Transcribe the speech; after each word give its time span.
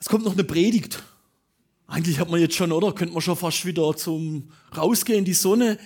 Es 0.00 0.08
kommt 0.08 0.24
noch 0.24 0.32
eine 0.32 0.44
Predigt. 0.44 1.02
Eigentlich 1.86 2.18
hat 2.18 2.30
man 2.30 2.40
jetzt 2.40 2.54
schon, 2.54 2.72
oder? 2.72 2.92
Könnte 2.92 3.12
man 3.12 3.20
schon 3.20 3.36
fast 3.36 3.66
wieder 3.66 3.94
zum 3.94 4.50
Rausgehen 4.74 5.18
in 5.20 5.24
die 5.26 5.34
Sonne. 5.34 5.78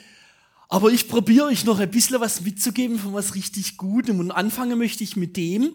Aber 0.68 0.90
ich 0.90 1.08
probiere 1.08 1.46
euch 1.46 1.64
noch 1.64 1.80
ein 1.80 1.90
bisschen 1.90 2.20
was 2.20 2.40
mitzugeben 2.40 2.98
von 2.98 3.12
was 3.12 3.34
richtig 3.34 3.76
Gutem. 3.76 4.20
Und 4.20 4.30
anfangen 4.30 4.78
möchte 4.78 5.02
ich 5.02 5.16
mit 5.16 5.36
dem, 5.36 5.74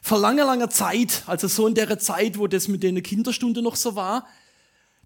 vor 0.00 0.18
langer, 0.18 0.46
langer 0.46 0.70
Zeit, 0.70 1.24
also 1.26 1.46
so 1.46 1.66
in 1.66 1.74
der 1.74 1.98
Zeit, 1.98 2.38
wo 2.38 2.46
das 2.46 2.68
mit 2.68 2.82
der 2.82 2.98
Kinderstunde 3.02 3.60
noch 3.60 3.76
so 3.76 3.94
war, 3.94 4.26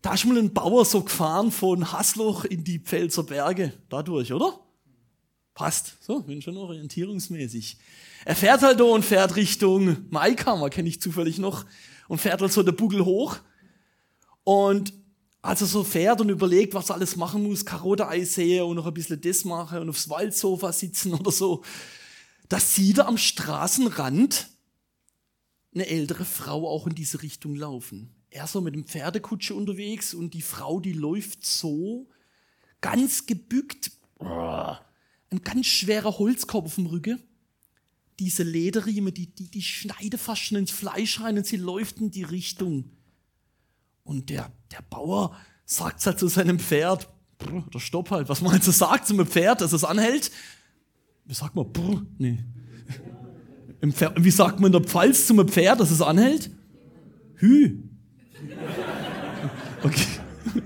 da 0.01 0.15
ist 0.15 0.25
mal 0.25 0.39
ein 0.39 0.55
Bauer 0.55 0.85
so 0.85 1.03
gefahren 1.03 1.51
von 1.51 1.93
Hasloch 1.93 2.45
in 2.45 2.63
die 2.63 2.79
Pfälzer 2.79 3.25
Berge. 3.25 3.73
Dadurch, 3.89 4.33
oder? 4.33 4.61
Passt. 5.55 5.97
So, 6.01 6.21
bin 6.21 6.41
schon 6.43 6.57
orientierungsmäßig. 6.57 7.77
Er 8.25 8.37
fährt 8.37 8.63
halt 8.63 8.79
da 8.79 8.85
und 8.85 9.05
fährt 9.05 9.35
Richtung 9.35 9.97
Maikammer, 10.11 10.71
kenne 10.71 10.89
ich 10.89 11.01
zufällig 11.01 11.39
noch 11.39 11.65
und 12.09 12.19
fährt 12.19 12.41
halt 12.41 12.53
so 12.53 12.63
der 12.63 12.73
Buckel 12.73 13.05
hoch. 13.05 13.39
Und 14.43 14.93
als 15.43 15.61
er 15.61 15.67
so 15.67 15.85
fährt 15.85 16.21
und 16.21 16.31
überlegt, 16.31 16.75
was 16.75 16.91
er 16.91 16.97
alles 16.97 17.15
machen 17.17 17.45
muss, 17.45 17.65
Karotte-Ei 17.65 18.25
sähe 18.25 18.65
und 18.65 18.77
noch 18.77 18.87
ein 18.87 18.95
bisschen 18.95 19.21
das 19.21 19.45
machen 19.45 19.79
und 19.79 19.91
aufs 19.91 20.09
Waldsofa 20.09 20.73
sitzen 20.73 21.15
oder 21.15 21.31
so, 21.31 21.63
da 22.49 22.59
sieht 22.59 22.99
er 22.99 23.07
am 23.07 23.19
Straßenrand 23.19 24.49
eine 25.75 25.87
ältere 25.87 26.25
Frau 26.25 26.69
auch 26.69 26.87
in 26.87 26.95
diese 26.95 27.23
Richtung 27.23 27.55
laufen. 27.55 28.15
Er 28.31 28.47
so 28.47 28.61
mit 28.61 28.75
dem 28.75 28.85
Pferdekutsche 28.85 29.55
unterwegs 29.55 30.13
und 30.13 30.35
die 30.35 30.43
Frau, 30.43 30.81
die 30.81 30.93
läuft 30.93 31.47
so 31.47 32.09
ganz 32.81 33.27
gebückt, 33.27 33.93
ein 34.19 35.43
ganz 35.45 35.67
schwerer 35.67 36.19
Holzkorb 36.19 36.65
auf 36.67 36.75
dem 36.75 36.87
Rücken 36.87 37.23
diese 38.19 38.43
Lederriemen, 38.43 39.15
die, 39.15 39.27
die, 39.27 39.51
die 39.51 39.63
schneiden 39.63 40.19
fast 40.19 40.43
schon 40.43 40.59
ins 40.59 40.71
Fleisch 40.71 41.21
rein 41.21 41.39
und 41.39 41.47
sie 41.47 41.57
läuft 41.57 41.99
in 41.99 42.11
die 42.11 42.25
Richtung. 42.25 42.91
Und 44.03 44.31
der, 44.31 44.51
der 44.73 44.83
Bauer 44.89 45.37
sagt 45.65 46.05
halt 46.07 46.19
zu 46.19 46.29
seinem 46.29 46.59
Pferd, 46.59 47.09
oder 47.67 47.79
stopp 47.79 48.11
halt, 48.11 48.29
was 48.29 48.41
man 48.41 48.53
halt 48.53 48.65
so 48.65 48.73
sagt 48.73 49.07
zu 49.07 49.15
einem 49.15 49.27
Pferd, 49.27 49.61
dass 49.61 49.73
es 49.73 49.85
anhält. 49.85 50.33
Wie 51.25 51.35
sagt 51.35 51.55
man, 51.55 51.73
brr, 51.73 52.05
nee. 52.19 52.45
Wie 53.81 54.31
sagt 54.31 54.59
man 54.59 54.73
in 54.73 54.81
der 54.81 54.89
Pfalz 54.89 55.27
zum 55.27 55.47
Pferd, 55.47 55.79
dass 55.79 55.91
es 55.91 56.03
anhält? 56.03 56.51
Hü. 57.37 57.83
Okay. 59.81 60.07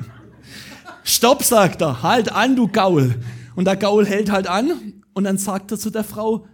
Stopp, 1.04 1.42
sagt 1.42 1.82
er, 1.82 2.02
halt 2.02 2.32
an, 2.32 2.56
du 2.56 2.66
Gaul. 2.66 3.14
Und 3.54 3.66
der 3.66 3.76
Gaul 3.76 4.06
hält 4.06 4.30
halt 4.30 4.46
an 4.46 5.02
und 5.12 5.24
dann 5.24 5.36
sagt 5.36 5.70
er 5.70 5.78
zu 5.78 5.90
der 5.90 6.02
Frau, 6.02 6.46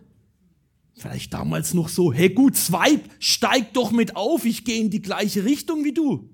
Vielleicht 0.98 1.32
damals 1.32 1.74
noch 1.74 1.88
so, 1.88 2.12
hey 2.12 2.28
gut, 2.28 2.56
Swipe, 2.56 3.08
steig 3.20 3.72
doch 3.72 3.92
mit 3.92 4.16
auf, 4.16 4.44
ich 4.44 4.64
gehe 4.64 4.80
in 4.80 4.90
die 4.90 5.00
gleiche 5.00 5.44
Richtung 5.44 5.84
wie 5.84 5.92
du. 5.92 6.28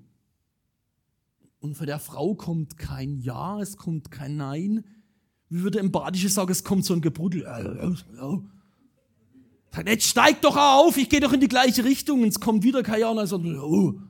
Und 1.59 1.75
von 1.75 1.85
der 1.85 1.99
Frau 1.99 2.33
kommt 2.33 2.77
kein 2.77 3.19
Ja, 3.19 3.59
es 3.59 3.77
kommt 3.77 4.09
kein 4.11 4.37
Nein. 4.37 4.83
Wie 5.49 5.61
würde 5.61 5.79
im 5.79 5.91
Badische 5.91 6.29
sagen, 6.29 6.51
es 6.51 6.63
kommt 6.63 6.83
so 6.83 6.93
ein 6.93 7.01
Gebrüdel. 7.01 7.43
Sagt, 9.71 9.87
jetzt 9.87 10.05
steig 10.05 10.41
doch 10.41 10.57
auf, 10.57 10.97
ich 10.97 11.09
gehe 11.09 11.19
doch 11.19 11.33
in 11.33 11.39
die 11.39 11.47
gleiche 11.47 11.83
Richtung. 11.83 12.23
Und 12.23 12.29
es 12.29 12.39
kommt 12.39 12.63
wieder 12.63 12.81
kein 12.81 13.01
Ja, 13.01 13.09
und 13.09 13.17
dann 13.17 13.27
sagt, 13.27 13.45
oh. 13.45 13.87
Und 13.89 14.01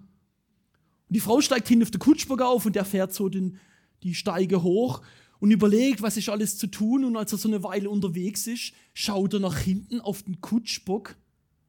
die 1.09 1.19
Frau 1.19 1.41
steigt 1.41 1.67
hin 1.67 1.81
auf 1.81 1.91
den 1.91 1.99
Kutschbock 1.99 2.41
auf 2.41 2.65
und 2.65 2.75
der 2.75 2.85
fährt 2.85 3.13
so 3.13 3.29
den, 3.29 3.57
die 4.03 4.15
Steige 4.15 4.63
hoch 4.63 5.01
und 5.39 5.52
überlegt, 5.52 6.02
was 6.02 6.17
ist 6.17 6.30
alles 6.30 6.58
zu 6.58 6.67
tun. 6.67 7.05
Und 7.05 7.17
als 7.17 7.31
er 7.31 7.38
so 7.38 7.47
eine 7.47 7.64
Weile 7.64 7.89
unterwegs 7.89 8.47
ist, 8.47 8.73
schaut 8.94 9.33
er 9.33 9.39
nach 9.39 9.58
hinten 9.58 10.02
auf 10.02 10.23
den 10.23 10.41
Kutschbock 10.41 11.16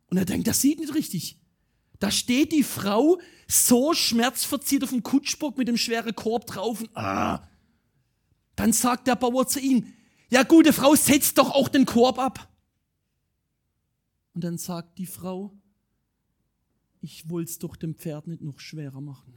und 0.09 0.17
er 0.17 0.25
denkt, 0.25 0.47
das 0.47 0.61
sieht 0.61 0.81
nicht 0.81 0.95
richtig. 0.95 1.39
Da 1.99 2.11
steht 2.11 2.53
die 2.53 2.63
Frau 2.63 3.19
so 3.49 3.95
schmerzverzieht 3.95 4.85
auf 4.85 4.91
dem 4.91 5.03
Kutschbock 5.03 5.57
mit 5.57 5.69
dem 5.69 5.77
schweren 5.77 6.15
Korb 6.15 6.47
drauf. 6.47 6.81
Und, 6.81 6.97
ah. 6.97 7.49
Dann 8.55 8.73
sagt 8.73 9.07
der 9.07 9.17
Bauer 9.17 9.47
zu 9.47 9.61
ihm, 9.61 9.93
ja 10.31 10.43
gute 10.43 10.73
Frau, 10.73 10.95
setz 10.95 11.35
doch 11.35 11.51
auch 11.51 11.69
den 11.69 11.87
Korb 11.87 12.19
ab. 12.19 12.53
Und 14.35 14.45
dann 14.45 14.59
sagt 14.59 14.99
die 14.99 15.07
Frau, 15.07 15.57
ich 17.01 17.31
wollte 17.31 17.51
es 17.51 17.59
doch 17.59 17.77
dem 17.77 17.95
Pferd 17.95 18.27
nicht 18.27 18.43
noch 18.43 18.59
schwerer 18.59 19.01
machen. 19.01 19.33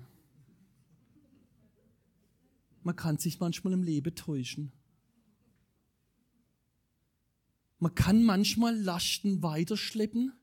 Man 2.90 2.96
kann 2.96 3.20
sich 3.20 3.40
manchmal 3.40 3.74
im 3.74 3.84
Leben 3.84 4.16
täuschen. 4.16 4.72
Man 7.78 7.94
kann 7.94 8.24
manchmal 8.24 8.76
Lasten 8.76 9.44
weiterschleppen, 9.44 10.34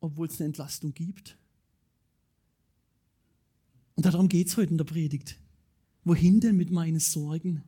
obwohl 0.00 0.26
es 0.26 0.40
eine 0.40 0.46
Entlastung 0.46 0.92
gibt. 0.92 1.38
Und 3.94 4.06
darum 4.06 4.28
geht 4.28 4.48
es 4.48 4.56
heute 4.56 4.72
in 4.72 4.76
der 4.78 4.86
Predigt. 4.86 5.38
Wohin 6.02 6.40
denn 6.40 6.56
mit 6.56 6.72
meinen 6.72 6.98
Sorgen? 6.98 7.62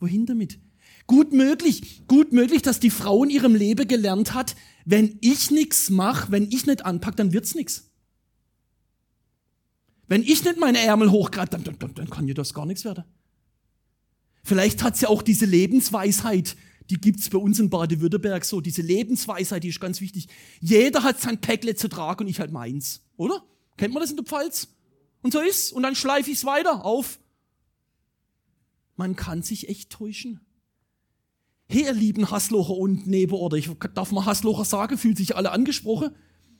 Wohin 0.00 0.24
damit? 0.24 0.58
Gut 1.06 1.34
möglich, 1.34 2.06
gut 2.06 2.32
möglich, 2.32 2.62
dass 2.62 2.80
die 2.80 2.88
Frau 2.88 3.22
in 3.22 3.28
ihrem 3.28 3.54
Leben 3.54 3.86
gelernt 3.86 4.32
hat, 4.32 4.56
wenn 4.86 5.18
ich 5.20 5.50
nichts 5.50 5.90
mache, 5.90 6.32
wenn 6.32 6.50
ich 6.50 6.64
nicht 6.64 6.86
anpacke, 6.86 7.16
dann 7.16 7.34
wird's 7.34 7.54
nichts. 7.54 7.91
Wenn 10.08 10.22
ich 10.22 10.44
nicht 10.44 10.58
meine 10.58 10.80
Ärmel 10.80 11.10
hochgrad, 11.10 11.54
dann, 11.54 11.64
dann, 11.64 11.76
dann 11.78 12.10
kann 12.10 12.28
ja 12.28 12.34
das 12.34 12.54
gar 12.54 12.66
nichts 12.66 12.84
werden. 12.84 13.04
Vielleicht 14.42 14.82
hat 14.82 14.96
sie 14.96 15.06
auch 15.06 15.22
diese 15.22 15.46
Lebensweisheit, 15.46 16.56
die 16.90 17.00
gibt's 17.00 17.30
bei 17.30 17.38
uns 17.38 17.58
in 17.58 17.70
Baden-Württemberg 17.70 18.44
so. 18.44 18.60
Diese 18.60 18.82
Lebensweisheit, 18.82 19.62
die 19.62 19.68
ist 19.68 19.80
ganz 19.80 20.00
wichtig. 20.00 20.26
Jeder 20.60 21.04
hat 21.04 21.20
sein 21.20 21.40
Päckle 21.40 21.76
zu 21.76 21.88
tragen 21.88 22.24
und 22.24 22.28
ich 22.28 22.40
halt 22.40 22.50
meins. 22.50 23.02
Oder? 23.16 23.44
Kennt 23.76 23.94
man 23.94 24.00
das 24.00 24.10
in 24.10 24.16
der 24.16 24.26
Pfalz? 24.26 24.68
Und 25.22 25.32
so 25.32 25.40
ist. 25.40 25.72
Und 25.72 25.84
dann 25.84 25.94
schleife 25.94 26.30
ich's 26.30 26.44
weiter 26.44 26.84
auf. 26.84 27.20
Man 28.96 29.16
kann 29.16 29.42
sich 29.42 29.68
echt 29.68 29.90
täuschen. 29.90 30.40
Hey, 31.68 31.84
ihr 31.84 31.92
lieben 31.92 32.30
Hasslocher 32.30 32.74
und 32.74 33.06
Nebenorte, 33.06 33.56
ich 33.56 33.70
darf 33.94 34.12
mal 34.12 34.26
Hasslocher 34.26 34.64
sagen, 34.64 34.98
fühlt 34.98 35.16
sich 35.16 35.36
alle 35.36 35.52
angesprochen. 35.52 36.14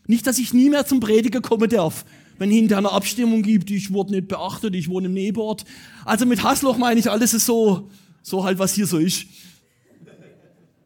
Nicht, 0.07 0.27
dass 0.27 0.39
ich 0.39 0.55
nie 0.55 0.71
mehr 0.71 0.87
zum 0.87 1.01
Prediger 1.01 1.43
kommen 1.43 1.69
darf 1.69 2.05
wenn 2.39 2.51
hinterher 2.51 2.79
eine 2.79 2.93
Abstimmung 2.93 3.43
gibt, 3.43 3.71
ich 3.71 3.93
wurde 3.93 4.13
nicht 4.13 4.29
beachtet, 4.29 4.75
ich 4.75 4.89
wohne 4.89 5.07
im 5.07 5.15
Nebenort. 5.15 5.65
Also 6.05 6.27
mit 6.27 6.43
Hassloch 6.43 6.79
meine 6.79 6.99
ich, 6.99 7.11
alles 7.11 7.35
ist 7.35 7.47
so, 7.47 7.91
so 8.23 8.45
halt, 8.45 8.59
was 8.59 8.75
hier 8.75 8.87
so 8.87 8.99
ist. 8.99 9.27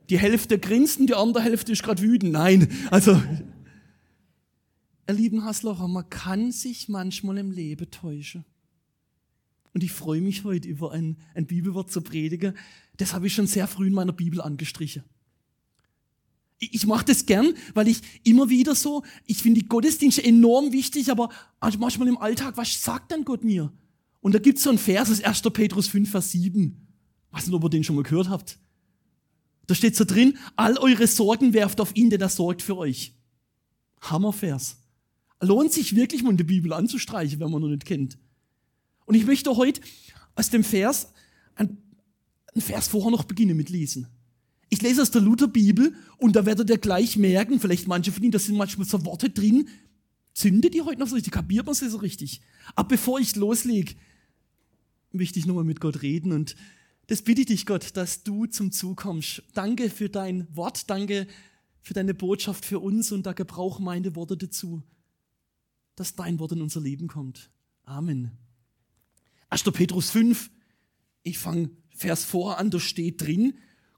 Die 0.08 0.18
Hälfte 0.18 0.58
grinst 0.58 1.00
und 1.00 1.08
die 1.08 1.14
andere 1.14 1.42
Hälfte 1.42 1.72
ist 1.72 1.82
gerade 1.82 2.02
wütend. 2.02 2.32
Nein, 2.32 2.68
also, 2.90 3.20
ihr 5.08 5.14
lieben 5.14 5.44
Hasslocher, 5.44 5.88
man 5.88 6.08
kann 6.08 6.52
sich 6.52 6.88
manchmal 6.88 7.38
im 7.38 7.50
Leben 7.50 7.90
täuschen. 7.90 8.44
Und 9.72 9.82
ich 9.82 9.92
freue 9.92 10.20
mich 10.20 10.44
heute 10.44 10.68
über 10.68 10.92
ein, 10.92 11.18
ein 11.34 11.46
Bibelwort 11.46 11.90
zu 11.90 12.00
predigen. 12.00 12.54
Das 12.96 13.12
habe 13.12 13.26
ich 13.26 13.34
schon 13.34 13.46
sehr 13.46 13.66
früh 13.66 13.88
in 13.88 13.92
meiner 13.92 14.12
Bibel 14.12 14.40
angestrichen. 14.40 15.02
Ich 16.58 16.86
mache 16.86 17.04
das 17.04 17.26
gern, 17.26 17.54
weil 17.74 17.88
ich 17.88 18.00
immer 18.24 18.48
wieder 18.48 18.74
so, 18.74 19.04
ich 19.26 19.42
finde 19.42 19.60
die 19.60 19.68
Gottesdienste 19.68 20.24
enorm 20.24 20.72
wichtig, 20.72 21.10
aber 21.10 21.28
manchmal 21.78 22.08
im 22.08 22.16
Alltag, 22.16 22.56
was 22.56 22.82
sagt 22.82 23.10
denn 23.12 23.24
Gott 23.24 23.44
mir? 23.44 23.72
Und 24.20 24.34
da 24.34 24.38
gibt 24.38 24.58
es 24.58 24.64
so 24.64 24.70
einen 24.70 24.78
Vers, 24.78 25.10
ist 25.10 25.24
1. 25.24 25.42
Petrus 25.52 25.88
5, 25.88 26.10
Vers 26.10 26.32
7. 26.32 26.88
Ich 27.28 27.36
weiß 27.36 27.46
nicht, 27.46 27.54
ob 27.54 27.64
ihr 27.64 27.68
den 27.70 27.84
schon 27.84 27.96
mal 27.96 28.02
gehört 28.02 28.30
habt. 28.30 28.58
Da 29.66 29.74
steht 29.74 29.96
so 29.96 30.04
drin, 30.04 30.38
all 30.54 30.78
eure 30.78 31.06
Sorgen 31.06 31.52
werft 31.52 31.80
auf 31.80 31.94
ihn, 31.94 32.08
denn 32.08 32.20
er 32.20 32.28
sorgt 32.28 32.62
für 32.62 32.76
euch. 32.76 33.14
Hammervers. 34.00 34.78
Lohnt 35.40 35.72
sich 35.72 35.94
wirklich 35.94 36.22
mal 36.22 36.34
der 36.34 36.44
Bibel 36.44 36.72
anzustreichen, 36.72 37.38
wenn 37.40 37.50
man 37.50 37.60
noch 37.60 37.68
nicht 37.68 37.84
kennt. 37.84 38.16
Und 39.04 39.14
ich 39.14 39.26
möchte 39.26 39.54
heute 39.56 39.80
aus 40.34 40.50
dem 40.50 40.64
Vers, 40.64 41.12
ein, 41.54 41.78
ein 42.54 42.60
Vers 42.60 42.88
vorher 42.88 43.10
noch 43.10 43.24
beginnen 43.24 43.56
mit 43.56 43.68
lesen. 43.68 44.08
Ich 44.68 44.82
lese 44.82 45.02
aus 45.02 45.10
der 45.10 45.22
Lutherbibel 45.22 45.94
und 46.18 46.34
da 46.34 46.44
werdet 46.44 46.70
ihr 46.70 46.78
gleich 46.78 47.16
merken, 47.16 47.60
vielleicht 47.60 47.86
manche 47.86 48.10
von 48.10 48.22
Ihnen, 48.22 48.32
da 48.32 48.38
sind 48.38 48.56
manchmal 48.56 48.86
so 48.86 49.04
Worte 49.04 49.30
drin, 49.30 49.68
zündet 50.34 50.74
die 50.74 50.82
heute 50.82 51.00
noch 51.00 51.08
so 51.08 51.14
richtig, 51.14 51.32
kapiert 51.32 51.66
man 51.66 51.74
sie 51.74 51.88
so 51.88 51.98
richtig. 51.98 52.40
Aber 52.74 52.88
bevor 52.88 53.20
ich 53.20 53.36
loslege, 53.36 53.94
möchte 55.12 55.38
ich 55.38 55.46
nochmal 55.46 55.64
mit 55.64 55.80
Gott 55.80 56.02
reden 56.02 56.32
und 56.32 56.56
das 57.06 57.22
bitte 57.22 57.42
ich 57.42 57.46
dich, 57.46 57.66
Gott, 57.66 57.96
dass 57.96 58.24
du 58.24 58.46
zum 58.46 58.72
Zug 58.72 58.98
kommst. 58.98 59.42
Danke 59.54 59.90
für 59.90 60.08
dein 60.08 60.48
Wort, 60.56 60.90
danke 60.90 61.28
für 61.80 61.94
deine 61.94 62.14
Botschaft 62.14 62.64
für 62.64 62.80
uns 62.80 63.12
und 63.12 63.26
da 63.26 63.32
gebrauch 63.32 63.78
meine 63.78 64.16
Worte 64.16 64.36
dazu, 64.36 64.82
dass 65.94 66.16
dein 66.16 66.40
Wort 66.40 66.52
in 66.52 66.62
unser 66.62 66.80
Leben 66.80 67.06
kommt. 67.06 67.50
Amen. 67.84 68.32
1. 69.50 69.62
Petrus 69.62 70.10
5, 70.10 70.50
ich 71.22 71.38
fange 71.38 71.70
Vers 71.90 72.24
vor 72.24 72.58
an, 72.58 72.70
da 72.70 72.80
steht 72.80 73.22
drin, 73.22 73.54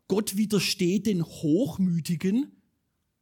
Gott 0.08 0.36
widersteht 0.36 1.06
den 1.06 1.22
Hochmütigen, 1.24 2.52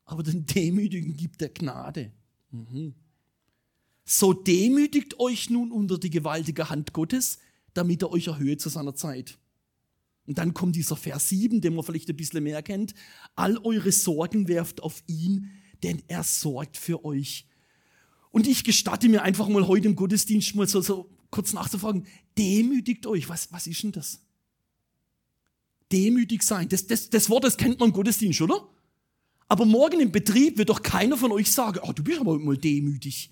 aber 0.05 0.23
den 0.23 0.47
Demütigen 0.47 1.17
gibt 1.17 1.43
er 1.43 1.49
Gnade. 1.49 2.13
Mhm. 2.51 2.95
So 4.05 4.33
demütigt 4.33 5.19
euch 5.19 5.51
nun 5.51 5.73
unter 5.73 5.99
die 5.99 6.11
gewaltige 6.11 6.71
Hand 6.71 6.93
Gottes, 6.93 7.39
damit 7.75 8.03
er 8.03 8.13
euch 8.13 8.29
erhöht 8.29 8.61
zu 8.61 8.69
seiner 8.69 8.95
Zeit. 8.95 9.39
Und 10.27 10.39
dann 10.39 10.55
kommt 10.55 10.77
dieser 10.77 10.97
Vers 10.97 11.29
7, 11.29 11.61
den 11.61 11.75
man 11.75 11.85
vielleicht 11.85 12.09
ein 12.09 12.17
bisschen 12.17 12.43
mehr 12.43 12.63
kennt. 12.63 12.95
All 13.35 13.59
eure 13.59 13.93
Sorgen 13.93 14.49
werft 14.49 14.81
auf 14.81 15.03
ihn, 15.07 15.51
denn 15.83 16.03
er 16.07 16.23
sorgt 16.23 16.77
für 16.77 17.05
euch. 17.05 17.47
Und 18.31 18.47
ich 18.47 18.65
gestatte 18.65 19.09
mir 19.09 19.23
einfach 19.23 19.49
mal 19.49 19.67
heute 19.67 19.89
im 19.89 19.97
Gottesdienst 19.97 20.55
mal 20.55 20.69
so, 20.69 20.81
so 20.81 21.11
kurz 21.31 21.53
nachzufragen, 21.53 22.07
demütigt 22.39 23.07
euch, 23.07 23.29
was, 23.29 23.53
was 23.53 23.67
ist 23.67 23.83
denn 23.83 23.93
das? 23.93 24.21
Demütig 25.93 26.43
sein, 26.43 26.69
das, 26.69 26.87
das, 26.87 27.11
das 27.11 27.31
Wort, 27.31 27.45
das 27.45 27.57
kennt 27.57 27.79
man 27.79 27.91
im 27.91 27.95
Gottesdienst, 27.95 28.41
oder? 28.41 28.69
Aber 29.49 29.65
morgen 29.65 30.01
im 30.01 30.11
Betrieb 30.11 30.59
wird 30.59 30.69
doch 30.69 30.83
keiner 30.83 31.17
von 31.17 31.31
euch 31.31 31.53
sagen, 31.53 31.81
oh, 31.83 31.93
du 31.93 32.03
bist 32.03 32.21
aber 32.21 32.39
mal 32.39 32.57
demütig. 32.57 33.31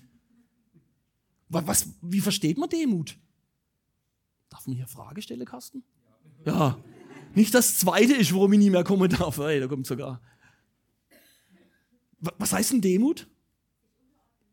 Was, 1.49 1.89
wie 2.01 2.21
versteht 2.21 2.57
man 2.57 2.69
Demut? 2.69 3.17
Darf 4.49 4.65
man 4.67 4.75
hier 4.75 4.87
Frage 4.87 5.21
stellen, 5.21 5.45
Carsten? 5.45 5.83
Ja. 6.45 6.77
Nicht 7.33 7.53
das 7.53 7.77
zweite 7.77 8.13
ist, 8.13 8.33
warum 8.33 8.53
ich 8.53 8.59
nie 8.59 8.69
mehr 8.69 8.83
kommen 8.83 9.09
darf. 9.09 9.37
Hey, 9.37 9.59
da 9.59 9.67
kommt 9.67 9.85
sogar. 9.85 10.21
Was 12.19 12.53
heißt 12.53 12.71
denn 12.71 12.81
Demut? 12.81 13.27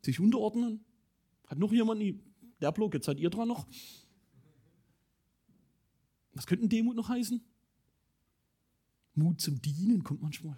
Sich 0.03 0.19
unterordnen? 0.19 0.85
Hat 1.47 1.59
noch 1.59 1.73
jemand? 1.73 2.03
Der 2.61 2.73
Block, 2.73 2.95
jetzt 2.95 3.07
seid 3.07 3.21
ihr 3.21 3.31
dran 3.31 3.49
noch. 3.49 3.67
Was 6.35 6.47
könnte 6.47 6.67
Demut 6.67 6.97
noch 6.97 7.09
heißen? 7.09 7.41
Mut 9.15 9.41
zum 9.41 9.61
Dienen 9.61 10.03
kommt 10.05 10.23
manchmal. 10.23 10.57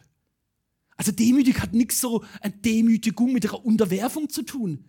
Also 0.97 1.13
demütig 1.13 1.61
hat 1.61 1.73
nichts 1.73 2.01
so 2.01 2.25
eine 2.41 2.55
Demütigung 2.55 3.33
mit 3.33 3.45
einer 3.45 3.65
Unterwerfung 3.65 4.29
zu 4.29 4.43
tun. 4.43 4.85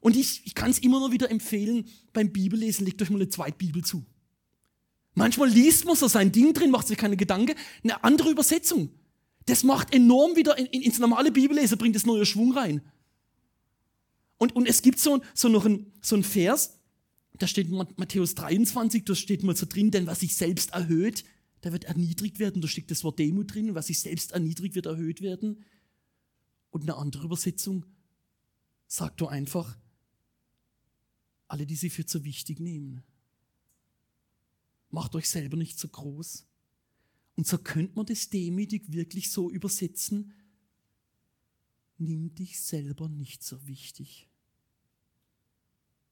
Und 0.00 0.16
ich, 0.16 0.46
ich 0.46 0.54
kann 0.54 0.70
es 0.70 0.78
immer 0.78 1.00
noch 1.00 1.12
wieder 1.12 1.30
empfehlen, 1.30 1.86
beim 2.12 2.32
Bibellesen, 2.32 2.86
legt 2.86 3.02
euch 3.02 3.10
mal 3.10 3.16
eine 3.16 3.28
Zweitbibel 3.28 3.84
zu. 3.84 4.06
Manchmal 5.14 5.48
liest 5.48 5.84
man 5.84 5.96
so 5.96 6.08
sein 6.08 6.32
Ding 6.32 6.54
drin, 6.54 6.70
macht 6.70 6.86
sich 6.86 6.96
keine 6.96 7.16
Gedanken, 7.16 7.56
eine 7.82 8.02
andere 8.04 8.30
Übersetzung. 8.30 8.90
Das 9.46 9.64
macht 9.64 9.92
enorm 9.92 10.36
wieder 10.36 10.56
in, 10.56 10.66
in, 10.66 10.82
ins 10.82 10.98
normale 10.98 11.32
Bibellesen, 11.32 11.76
bringt 11.76 11.96
es 11.96 12.06
neue 12.06 12.24
Schwung 12.24 12.52
rein. 12.52 12.80
Und, 14.38 14.54
und 14.54 14.66
es 14.66 14.80
gibt 14.82 14.98
so, 14.98 15.20
so 15.34 15.48
noch 15.48 15.66
ein, 15.66 15.92
so 16.00 16.16
ein 16.16 16.22
Vers, 16.22 16.78
da 17.34 17.46
steht 17.46 17.70
Matthäus 17.70 18.34
23, 18.34 19.04
da 19.04 19.14
steht 19.14 19.42
mal 19.42 19.56
so 19.56 19.66
drin, 19.66 19.90
denn 19.90 20.06
was 20.06 20.20
sich 20.20 20.34
selbst 20.34 20.72
erhöht, 20.72 21.24
der 21.62 21.72
wird 21.72 21.84
erniedrigt 21.84 22.38
werden. 22.38 22.62
Da 22.62 22.68
steckt 22.68 22.90
das 22.90 23.04
Wort 23.04 23.18
Demut 23.18 23.54
drin, 23.54 23.74
was 23.74 23.88
sich 23.88 23.98
selbst 23.98 24.32
erniedrigt, 24.32 24.74
wird 24.74 24.86
erhöht 24.86 25.20
werden. 25.20 25.64
Und 26.70 26.82
eine 26.82 26.96
andere 26.96 27.24
Übersetzung 27.24 27.84
sagt 28.86 29.20
du 29.20 29.26
einfach, 29.26 29.76
alle, 31.48 31.66
die 31.66 31.76
sie 31.76 31.90
für 31.90 32.06
zu 32.06 32.24
wichtig 32.24 32.60
nehmen. 32.60 33.02
Macht 34.90 35.14
euch 35.14 35.28
selber 35.28 35.56
nicht 35.56 35.78
so 35.78 35.88
groß. 35.88 36.46
Und 37.36 37.46
so 37.46 37.58
könnte 37.58 37.94
man 37.96 38.06
das 38.06 38.28
demütig 38.28 38.92
wirklich 38.92 39.30
so 39.30 39.50
übersetzen. 39.50 40.32
Nimm 41.98 42.34
dich 42.34 42.60
selber 42.60 43.08
nicht 43.08 43.42
so 43.42 43.66
wichtig. 43.66 44.28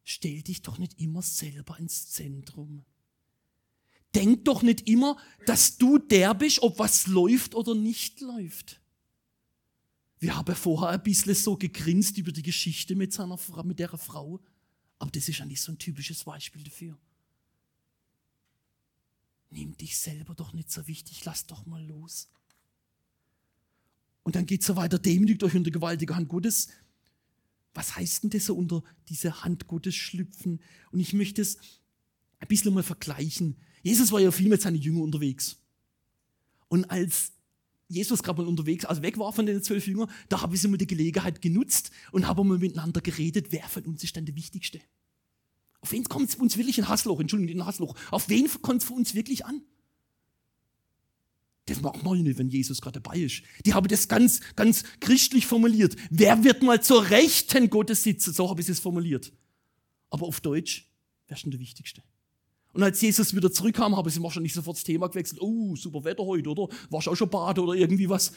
Stell 0.04 0.42
dich 0.42 0.62
doch 0.62 0.78
nicht 0.78 1.00
immer 1.00 1.22
selber 1.22 1.78
ins 1.78 2.10
Zentrum. 2.10 2.84
Denk 4.18 4.44
doch 4.46 4.62
nicht 4.62 4.88
immer, 4.88 5.16
dass 5.46 5.78
du 5.78 5.98
der 5.98 6.34
bist, 6.34 6.60
ob 6.60 6.80
was 6.80 7.06
läuft 7.06 7.54
oder 7.54 7.76
nicht 7.76 8.20
läuft. 8.20 8.80
Wir 10.18 10.36
haben 10.36 10.56
vorher 10.56 10.88
ein 10.88 11.02
bisschen 11.04 11.36
so 11.36 11.56
gegrinst 11.56 12.18
über 12.18 12.32
die 12.32 12.42
Geschichte 12.42 12.96
mit, 12.96 13.12
seiner, 13.12 13.38
mit 13.62 13.78
der 13.78 13.96
Frau, 13.96 14.40
aber 14.98 15.10
das 15.12 15.28
ist 15.28 15.40
eigentlich 15.40 15.60
so 15.60 15.70
ein 15.70 15.78
typisches 15.78 16.24
Beispiel 16.24 16.64
dafür. 16.64 16.98
Nimm 19.50 19.76
dich 19.76 19.96
selber 19.96 20.34
doch 20.34 20.52
nicht 20.52 20.72
so 20.72 20.88
wichtig, 20.88 21.24
lass 21.24 21.46
doch 21.46 21.64
mal 21.64 21.86
los. 21.86 22.28
Und 24.24 24.34
dann 24.34 24.46
geht 24.46 24.62
es 24.62 24.66
so 24.66 24.74
weiter, 24.74 24.98
demütigt 24.98 25.44
euch 25.44 25.54
unter 25.54 25.70
gewaltiger 25.70 26.16
Hand 26.16 26.28
Gottes. 26.28 26.70
Was 27.72 27.94
heißt 27.94 28.24
denn 28.24 28.30
das 28.30 28.46
so 28.46 28.56
unter 28.56 28.82
diese 29.08 29.44
Hand 29.44 29.68
Gottes 29.68 29.94
schlüpfen? 29.94 30.60
Und 30.90 30.98
ich 30.98 31.12
möchte 31.12 31.40
es 31.40 31.58
ein 32.40 32.48
bisschen 32.48 32.74
mal 32.74 32.82
vergleichen. 32.82 33.56
Jesus 33.82 34.12
war 34.12 34.20
ja 34.20 34.30
viel 34.30 34.48
mit 34.48 34.62
seinen 34.62 34.76
Jüngern 34.76 35.02
unterwegs. 35.02 35.56
Und 36.68 36.84
als 36.90 37.32
Jesus 37.88 38.22
gerade 38.22 38.42
mal 38.42 38.48
unterwegs, 38.48 38.84
also 38.84 39.02
weg 39.02 39.18
war 39.18 39.32
von 39.32 39.46
den 39.46 39.62
zwölf 39.62 39.86
Jüngern, 39.86 40.10
da 40.28 40.42
habe 40.42 40.54
ich 40.54 40.62
mal 40.68 40.76
die 40.76 40.86
Gelegenheit 40.86 41.40
genutzt 41.40 41.90
und 42.12 42.26
habe 42.26 42.44
mal 42.44 42.58
miteinander 42.58 43.00
geredet, 43.00 43.46
wer 43.50 43.66
von 43.68 43.84
uns 43.84 44.04
ist 44.04 44.14
denn 44.16 44.26
der 44.26 44.36
Wichtigste? 44.36 44.80
Auf 45.80 45.92
wen 45.92 46.04
kommt 46.04 46.28
es 46.28 46.34
uns 46.34 46.56
wirklich 46.56 46.78
in 46.78 46.88
Hassloch? 46.88 47.20
Entschuldigung, 47.20 47.54
in 47.54 47.66
Hassloch. 47.66 47.94
Auf 48.10 48.28
wen 48.28 48.48
kommt 48.62 48.82
es 48.82 48.88
für 48.88 48.94
uns 48.94 49.14
wirklich 49.14 49.46
an? 49.46 49.62
Das 51.66 51.80
mag 51.82 52.02
man 52.02 52.22
nicht, 52.22 52.38
wenn 52.38 52.48
Jesus 52.48 52.80
gerade 52.80 53.00
dabei 53.00 53.18
ist. 53.18 53.42
Die 53.64 53.74
haben 53.74 53.86
das 53.88 54.08
ganz, 54.08 54.40
ganz 54.56 54.84
christlich 55.00 55.46
formuliert. 55.46 55.96
Wer 56.10 56.42
wird 56.42 56.62
mal 56.62 56.82
zur 56.82 57.10
Rechten 57.10 57.68
Gottes 57.68 58.02
sitzen? 58.02 58.32
So 58.32 58.48
habe 58.48 58.60
ich 58.60 58.68
es 58.68 58.80
formuliert. 58.80 59.32
Aber 60.10 60.26
auf 60.26 60.40
Deutsch, 60.40 60.90
wer 61.26 61.36
ist 61.36 61.44
denn 61.44 61.50
der 61.50 61.60
Wichtigste? 61.60 62.02
Und 62.72 62.82
als 62.82 63.00
Jesus 63.00 63.34
wieder 63.34 63.50
zurückkam, 63.50 63.96
habe 63.96 64.08
ich 64.08 64.22
wahrscheinlich 64.22 64.54
sofort 64.54 64.76
das 64.76 64.84
Thema 64.84 65.08
gewechselt. 65.08 65.40
Oh, 65.40 65.74
super 65.74 66.04
Wetter 66.04 66.24
heute, 66.24 66.50
oder? 66.50 66.68
Warst 66.90 67.06
du 67.06 67.10
auch 67.10 67.16
schon 67.16 67.30
baden 67.30 67.64
oder 67.64 67.74
irgendwie 67.74 68.08
was? 68.08 68.32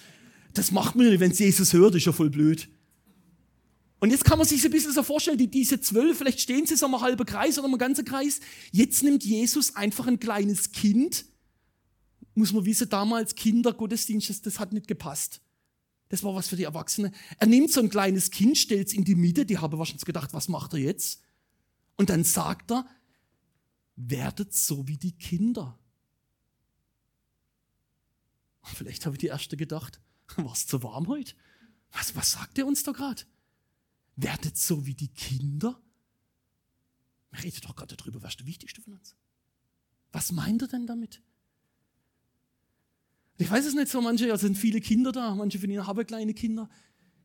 Das 0.53 0.71
macht 0.71 0.95
man 0.95 1.07
nicht, 1.07 1.19
wenn 1.19 1.31
Jesus 1.31 1.73
hört, 1.73 1.95
ist 1.95 2.05
ja 2.05 2.11
voll 2.11 2.29
blöd. 2.29 2.69
Und 3.99 4.09
jetzt 4.09 4.25
kann 4.25 4.39
man 4.39 4.47
sich 4.47 4.61
so 4.61 4.67
ein 4.67 4.71
bisschen 4.71 4.93
so 4.93 5.03
vorstellen, 5.03 5.37
die, 5.37 5.47
diese 5.47 5.79
zwölf, 5.79 6.17
vielleicht 6.17 6.39
stehen 6.39 6.65
sie 6.65 6.75
so 6.75 6.87
mal 6.87 7.01
halber 7.01 7.23
Kreis 7.23 7.59
oder 7.59 7.67
mal 7.67 7.77
ganzer 7.77 8.03
Kreis. 8.03 8.39
Jetzt 8.71 9.03
nimmt 9.03 9.23
Jesus 9.23 9.75
einfach 9.75 10.07
ein 10.07 10.19
kleines 10.19 10.71
Kind. 10.71 11.25
Muss 12.33 12.51
man 12.51 12.65
wissen, 12.65 12.89
damals 12.89 13.35
Kindergottesdienst, 13.35 14.29
das, 14.29 14.41
das 14.41 14.59
hat 14.59 14.73
nicht 14.73 14.87
gepasst. 14.87 15.41
Das 16.09 16.23
war 16.23 16.33
was 16.33 16.47
für 16.47 16.55
die 16.55 16.63
Erwachsenen. 16.63 17.13
Er 17.37 17.45
nimmt 17.45 17.71
so 17.71 17.79
ein 17.79 17.89
kleines 17.89 18.31
Kind, 18.31 18.57
stellt 18.57 18.87
es 18.87 18.93
in 18.93 19.05
die 19.05 19.15
Mitte, 19.15 19.45
die 19.45 19.59
haben 19.59 19.77
wahrscheinlich 19.77 20.03
gedacht, 20.03 20.33
was 20.33 20.47
macht 20.47 20.73
er 20.73 20.79
jetzt? 20.79 21.21
Und 21.95 22.09
dann 22.09 22.23
sagt 22.23 22.71
er, 22.71 22.87
werdet 23.95 24.53
so 24.53 24.87
wie 24.87 24.97
die 24.97 25.17
Kinder. 25.17 25.77
Vielleicht 28.63 29.05
habe 29.05 29.15
ich 29.15 29.19
die 29.19 29.27
erste 29.27 29.57
gedacht, 29.57 30.01
war 30.37 30.53
es 30.53 30.67
zu 30.67 30.81
warm 30.83 31.07
heute? 31.07 31.33
Was, 31.91 32.15
was 32.15 32.31
sagt 32.31 32.57
er 32.57 32.67
uns 32.67 32.83
da 32.83 32.91
gerade? 32.91 33.23
Werdet 34.15 34.57
so 34.57 34.85
wie 34.85 34.93
die 34.93 35.09
Kinder? 35.09 35.81
Wir 37.31 37.43
reden 37.43 37.61
doch 37.61 37.75
gerade 37.75 37.95
darüber, 37.95 38.21
was 38.21 38.31
ist 38.33 38.39
der 38.39 38.47
Wichtigste 38.47 38.81
von 38.81 38.93
uns? 38.93 39.15
Was 40.11 40.31
meint 40.31 40.61
er 40.61 40.67
denn 40.67 40.85
damit? 40.85 41.21
Ich 43.37 43.49
weiß 43.49 43.65
es 43.65 43.73
nicht 43.73 43.87
so, 43.87 44.01
manche, 44.01 44.31
also 44.31 44.45
sind 44.45 44.57
viele 44.57 44.81
Kinder 44.81 45.11
da, 45.11 45.33
manche 45.33 45.57
von 45.57 45.69
ihnen 45.69 45.87
haben 45.87 46.05
kleine 46.05 46.33
Kinder. 46.33 46.69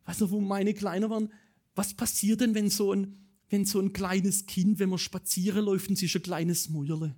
Ich 0.00 0.08
weiß 0.08 0.20
noch, 0.20 0.30
wo 0.30 0.40
meine 0.40 0.72
kleiner 0.72 1.10
waren. 1.10 1.32
Was 1.74 1.94
passiert 1.94 2.40
denn, 2.40 2.54
wenn 2.54 2.70
so 2.70 2.92
ein, 2.92 3.25
wenn 3.48 3.64
so 3.64 3.80
ein 3.80 3.92
kleines 3.92 4.46
Kind, 4.46 4.78
wenn 4.78 4.88
man 4.88 4.98
spazieren 4.98 5.64
läuft 5.64 5.88
und 5.88 5.96
sie 5.96 6.06
ist 6.06 6.16
ein 6.16 6.22
kleines 6.22 6.68
Mäuerle? 6.68 7.14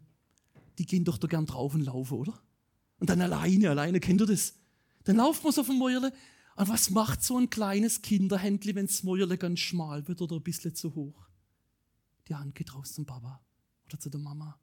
Die 0.78 0.86
gehen 0.86 1.04
doch 1.04 1.18
da 1.18 1.26
gern 1.26 1.46
drauf 1.46 1.74
und 1.74 1.82
laufen, 1.82 2.18
oder? 2.18 2.40
Und 2.98 3.10
dann 3.10 3.20
alleine, 3.20 3.70
alleine, 3.70 4.00
kennt 4.00 4.20
ihr 4.20 4.26
das? 4.26 4.54
Dann 5.04 5.16
lauft 5.16 5.42
man 5.42 5.52
so 5.52 5.62
auf 5.62 5.68
dem 5.68 5.78
Mäuerle. 5.78 6.12
Und 6.56 6.68
was 6.68 6.90
macht 6.90 7.22
so 7.22 7.38
ein 7.38 7.50
kleines 7.50 8.02
Kinderhändli, 8.02 8.74
wenn 8.74 8.86
das 8.86 9.02
Mäuerle 9.02 9.38
ganz 9.38 9.60
schmal 9.60 10.06
wird 10.08 10.20
oder 10.20 10.36
ein 10.36 10.42
bisschen 10.42 10.74
zu 10.74 10.94
hoch? 10.94 11.28
Die 12.28 12.34
Hand 12.34 12.54
geht 12.54 12.74
raus 12.74 12.92
zum 12.92 13.06
Papa 13.06 13.40
oder 13.86 13.98
zu 13.98 14.10
der 14.10 14.20
Mama. 14.20 14.58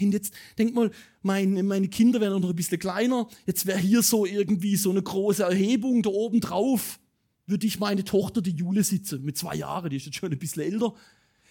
Und 0.00 0.12
jetzt 0.12 0.34
denk 0.58 0.74
mal, 0.74 0.90
meine, 1.22 1.62
meine 1.62 1.88
Kinder 1.88 2.20
wären 2.20 2.40
noch 2.40 2.50
ein 2.50 2.56
bisschen 2.56 2.80
kleiner. 2.80 3.28
Jetzt 3.46 3.66
wäre 3.66 3.78
hier 3.78 4.02
so 4.02 4.26
irgendwie 4.26 4.76
so 4.76 4.90
eine 4.90 5.02
große 5.02 5.44
Erhebung 5.44 6.02
da 6.02 6.10
oben 6.10 6.40
drauf 6.40 6.98
würde 7.46 7.66
ich 7.66 7.78
meine 7.78 8.04
Tochter, 8.04 8.40
die 8.40 8.52
Jule, 8.52 8.84
sitzen, 8.84 9.24
mit 9.24 9.36
zwei 9.36 9.56
Jahren, 9.56 9.90
die 9.90 9.96
ist 9.96 10.06
jetzt 10.06 10.16
schon 10.16 10.32
ein 10.32 10.38
bisschen 10.38 10.62
älter. 10.62 10.94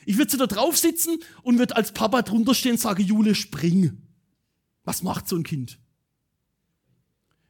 Ich 0.05 0.17
würde 0.17 0.31
sie 0.31 0.37
da 0.37 0.47
drauf 0.47 0.77
sitzen 0.77 1.17
und 1.43 1.59
würde 1.59 1.75
als 1.75 1.91
Papa 1.91 2.21
drunter 2.21 2.53
stehen 2.53 2.73
und 2.73 2.79
sage, 2.79 3.03
Jule, 3.03 3.35
spring. 3.35 4.01
Was 4.83 5.03
macht 5.03 5.27
so 5.27 5.35
ein 5.35 5.43
Kind? 5.43 5.79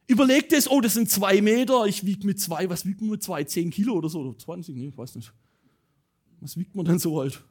Überlegt 0.06 0.52
es, 0.52 0.70
oh, 0.70 0.80
das 0.80 0.94
sind 0.94 1.10
zwei 1.10 1.40
Meter, 1.40 1.86
ich 1.86 2.04
wiege 2.04 2.26
mit 2.26 2.38
zwei, 2.38 2.68
was 2.68 2.84
wiegt 2.84 3.00
man 3.00 3.10
mit 3.10 3.22
zwei? 3.22 3.44
Zehn 3.44 3.70
Kilo 3.70 3.94
oder 3.94 4.10
so, 4.10 4.20
oder 4.20 4.38
20, 4.38 4.76
nee, 4.76 4.88
ich 4.88 4.98
weiß 4.98 5.14
nicht. 5.14 5.32
Was 6.40 6.58
wiegt 6.58 6.76
man 6.76 6.84
denn 6.84 6.98
so 6.98 7.18
halt? 7.18 7.42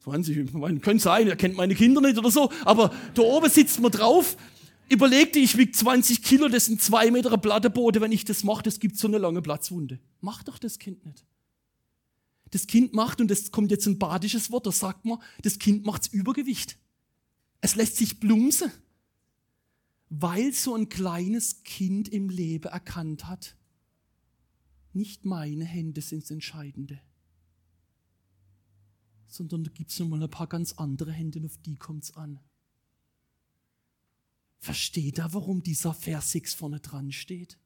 20, 0.00 0.36
ich 0.36 0.52
meine, 0.52 0.80
könnte 0.80 1.02
sein, 1.02 1.26
er 1.26 1.36
kennt 1.36 1.56
meine 1.56 1.74
Kinder 1.74 2.00
nicht 2.00 2.18
oder 2.18 2.30
so, 2.30 2.50
aber 2.64 2.92
da 3.14 3.22
oben 3.22 3.48
sitzt 3.48 3.80
man 3.80 3.90
drauf 3.90 4.36
überlegte, 4.90 5.38
ich 5.38 5.56
wiege 5.56 5.70
20 5.70 6.22
Kilo, 6.22 6.48
das 6.48 6.66
sind 6.66 6.82
zwei 6.82 7.10
Meter 7.10 7.38
Platteboden, 7.38 8.02
wenn 8.02 8.12
ich 8.12 8.24
das 8.24 8.44
mache, 8.44 8.62
das 8.62 8.80
gibt 8.80 8.98
so 8.98 9.08
eine 9.08 9.18
lange 9.18 9.40
Platzwunde. 9.40 10.00
Mach 10.20 10.42
doch 10.42 10.58
das 10.58 10.78
Kind 10.78 11.06
nicht. 11.06 11.24
Das 12.50 12.66
Kind 12.66 12.92
macht, 12.92 13.20
und 13.20 13.30
das 13.30 13.52
kommt 13.52 13.70
jetzt 13.70 13.86
ein 13.86 13.98
badisches 13.98 14.50
Wort, 14.50 14.66
da 14.66 14.72
sagt 14.72 15.04
man, 15.04 15.22
das 15.42 15.58
Kind 15.58 15.86
macht's 15.86 16.08
Übergewicht. 16.08 16.76
Es 17.60 17.76
lässt 17.76 17.96
sich 17.96 18.18
blumsen, 18.18 18.72
weil 20.08 20.52
so 20.52 20.74
ein 20.74 20.88
kleines 20.88 21.62
Kind 21.62 22.08
im 22.08 22.28
Leben 22.28 22.68
erkannt 22.68 23.28
hat, 23.28 23.56
nicht 24.92 25.24
meine 25.24 25.64
Hände 25.64 26.00
sind 26.00 26.24
das 26.24 26.32
Entscheidende, 26.32 27.00
sondern 29.28 29.62
da 29.62 29.70
gibt's 29.70 30.00
noch 30.00 30.08
mal 30.08 30.20
ein 30.20 30.28
paar 30.28 30.48
ganz 30.48 30.72
andere 30.72 31.12
Hände, 31.12 31.40
auf 31.44 31.56
die 31.58 31.76
kommt's 31.76 32.16
an. 32.16 32.40
Versteht 34.60 35.18
er, 35.18 35.32
warum 35.32 35.62
dieser 35.62 35.94
Vers 35.94 36.32
6 36.32 36.54
vorne 36.54 36.80
dran 36.80 37.12
steht? 37.12 37.58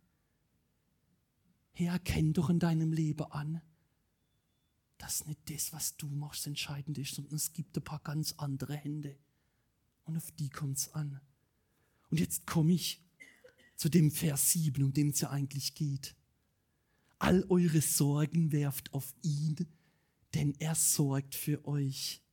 Herr, 1.73 1.95
erkenn 1.95 2.33
doch 2.33 2.49
in 2.51 2.61
deinem 2.61 2.93
Leben 2.93 3.31
an, 3.33 3.61
dass 4.99 5.27
nicht 5.27 5.51
das, 5.51 5.73
was 5.73 5.97
du 5.97 6.07
machst, 6.07 6.47
entscheidend 6.47 6.97
ist, 6.99 7.17
sondern 7.17 7.35
es 7.35 7.53
gibt 7.53 7.77
ein 7.77 7.83
paar 7.83 7.99
ganz 7.99 8.35
andere 8.37 8.77
Hände. 8.77 9.19
Und 10.05 10.17
auf 10.17 10.31
die 10.33 10.49
kommt 10.49 10.79
es 10.79 10.95
an. 10.95 11.21
Und 12.11 12.21
jetzt 12.21 12.47
komme 12.47 12.73
ich 12.73 13.03
zu 13.75 13.89
dem 13.89 14.13
Vers 14.13 14.53
7, 14.53 14.85
um 14.85 14.93
dem 14.93 15.09
es 15.09 15.21
ja 15.21 15.31
eigentlich 15.31 15.75
geht. 15.75 16.15
All 17.19 17.45
eure 17.49 17.81
Sorgen 17.81 18.53
werft 18.53 18.95
auf 18.95 19.15
ihn, 19.23 19.67
denn 20.33 20.55
er 20.61 20.77
sorgt 20.77 21.35
für 21.35 21.65
euch. 21.67 22.24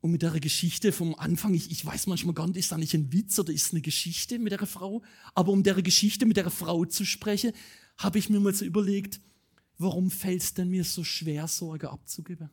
Und 0.00 0.12
mit 0.12 0.22
der 0.22 0.38
Geschichte 0.40 0.92
vom 0.92 1.14
Anfang, 1.14 1.52
ich, 1.52 1.70
ich 1.70 1.84
weiß 1.84 2.06
manchmal 2.06 2.34
gar 2.34 2.46
nicht, 2.46 2.56
ist 2.56 2.72
da 2.72 2.78
nicht 2.78 2.94
ein 2.94 3.12
Witz 3.12 3.38
oder 3.38 3.52
ist 3.52 3.66
es 3.66 3.72
eine 3.72 3.82
Geschichte 3.82 4.38
mit 4.38 4.52
der 4.52 4.66
Frau, 4.66 5.02
aber 5.34 5.52
um 5.52 5.62
der 5.62 5.80
Geschichte 5.82 6.24
mit 6.24 6.38
der 6.38 6.50
Frau 6.50 6.86
zu 6.86 7.04
sprechen, 7.04 7.52
habe 7.98 8.18
ich 8.18 8.30
mir 8.30 8.40
mal 8.40 8.54
so 8.54 8.64
überlegt, 8.64 9.20
warum 9.76 10.10
fällt 10.10 10.42
es 10.42 10.54
denn 10.54 10.70
mir 10.70 10.84
so 10.84 11.04
schwer, 11.04 11.46
Sorge 11.48 11.90
abzugeben? 11.90 12.48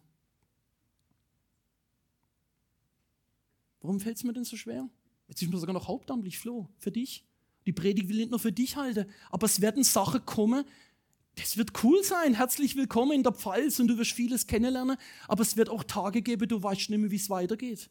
Warum 3.79 4.01
fällt 4.01 4.17
es 4.17 4.23
mir 4.25 4.33
denn 4.33 4.43
so 4.43 4.57
schwer? 4.57 4.89
Jetzt 5.29 5.41
ist 5.41 5.49
mir 5.49 5.57
sogar 5.57 5.73
noch 5.73 5.87
hauptamtlich, 5.87 6.39
Flo, 6.39 6.67
für 6.77 6.91
dich. 6.91 7.23
Die 7.65 7.73
Predigt 7.73 8.09
will 8.09 8.17
nicht 8.17 8.31
nur 8.31 8.39
für 8.39 8.51
dich 8.51 8.75
halten, 8.75 9.05
aber 9.29 9.45
es 9.45 9.61
werden 9.61 9.83
Sachen 9.83 10.25
kommen, 10.25 10.65
das 11.37 11.55
wird 11.55 11.83
cool 11.83 12.03
sein. 12.03 12.33
Herzlich 12.33 12.75
willkommen 12.75 13.11
in 13.11 13.23
der 13.23 13.31
Pfalz 13.31 13.79
und 13.79 13.87
du 13.87 13.97
wirst 13.97 14.11
vieles 14.11 14.47
kennenlernen, 14.47 14.97
aber 15.27 15.43
es 15.43 15.55
wird 15.55 15.69
auch 15.69 15.83
Tage 15.83 16.21
geben, 16.21 16.49
du 16.49 16.61
weißt 16.61 16.89
nicht 16.89 16.99
mehr, 16.99 17.11
wie 17.11 17.15
es 17.15 17.29
weitergeht. 17.29 17.89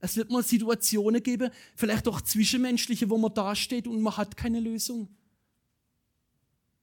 Es 0.00 0.16
wird 0.16 0.30
mal 0.30 0.42
Situationen 0.42 1.22
geben, 1.22 1.50
vielleicht 1.76 2.08
auch 2.08 2.22
zwischenmenschliche, 2.22 3.10
wo 3.10 3.18
man 3.18 3.34
dasteht 3.34 3.86
und 3.86 4.00
man 4.00 4.16
hat 4.16 4.36
keine 4.36 4.60
Lösung. 4.60 5.14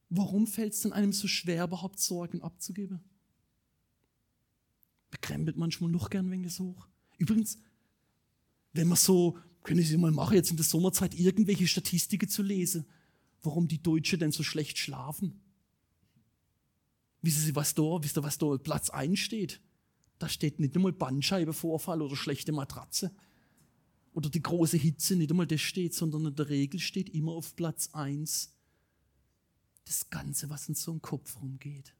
Warum 0.10 0.46
fällt 0.46 0.74
es 0.74 0.82
denn 0.82 0.94
einem 0.94 1.12
so 1.12 1.28
schwer, 1.28 1.64
überhaupt 1.64 2.00
Sorgen 2.00 2.44
abzugeben? 2.44 3.00
Bekrempelt 5.10 5.58
manchmal 5.58 5.90
noch 5.90 6.12
gern 6.12 6.30
wegen 6.30 6.44
das 6.44 6.60
hoch. 6.60 6.88
Übrigens, 7.18 7.58
wenn 8.74 8.88
man 8.88 8.98
so, 8.98 9.40
können 9.64 9.82
Sie 9.82 9.98
mal 9.98 10.12
machen, 10.12 10.36
jetzt 10.36 10.52
in 10.52 10.58
der 10.58 10.66
Sommerzeit 10.66 11.16
irgendwelche 11.16 11.68
Statistiken 11.68 12.30
zu 12.30 12.44
lesen, 12.44 12.86
warum 13.42 13.68
die 13.68 13.82
Deutschen 13.82 14.20
denn 14.20 14.32
so 14.32 14.44
schlecht 14.44 14.78
schlafen. 14.78 15.42
Wissen 17.22 17.42
Sie, 17.42 17.56
was 17.56 17.74
da, 17.74 18.02
wisst 18.02 18.18
ihr, 18.18 18.24
was 18.24 18.38
da 18.38 18.58
Platz 18.58 18.90
1 18.90 19.18
steht? 19.18 19.62
Da 20.20 20.30
steht 20.30 20.60
nicht 20.60 20.76
einmal 20.76 20.94
Bandscheibenvorfall 20.94 22.02
oder 22.02 22.16
schlechte 22.16 22.52
Matratze. 22.52 23.12
Oder 24.14 24.30
die 24.30 24.42
große 24.42 24.78
Hitze, 24.78 25.16
nicht 25.16 25.30
einmal 25.30 25.48
das 25.48 25.62
steht, 25.62 25.94
sondern 25.94 26.26
in 26.26 26.36
der 26.36 26.50
Regel 26.50 26.80
steht 26.80 27.10
immer 27.10 27.34
auf 27.34 27.56
Platz 27.56 27.90
1 27.94 28.54
das 29.86 30.10
Ganze, 30.10 30.50
was 30.50 30.68
in 30.68 30.76
so 30.76 30.92
einem 30.92 31.02
Kopf 31.02 31.40
rumgeht. 31.42 31.94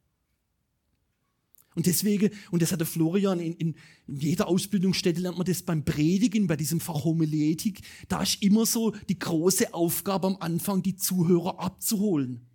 Und 1.76 1.86
deswegen, 1.86 2.32
und 2.50 2.64
das 2.64 2.72
hat 2.72 2.80
der 2.80 2.88
Florian 2.88 3.40
in, 3.40 3.54
in, 3.54 3.76
in, 4.08 4.18
jeder 4.18 4.48
Ausbildungsstätte 4.48 5.22
lernt 5.22 5.38
man 5.38 5.46
das 5.46 5.62
beim 5.62 5.86
Predigen, 5.86 6.48
bei 6.48 6.56
diesem 6.56 6.80
Fach 6.80 7.04
Homiletik, 7.04 7.82
da 8.08 8.24
ist 8.24 8.42
immer 8.42 8.66
so 8.66 8.96
die 9.10 9.20
große 9.20 9.76
Aufgabe 9.76 10.26
am 10.26 10.38
Anfang, 10.38 10.82
die 10.82 10.96
Zuhörer 10.96 11.60
abzuholen. 11.60 12.48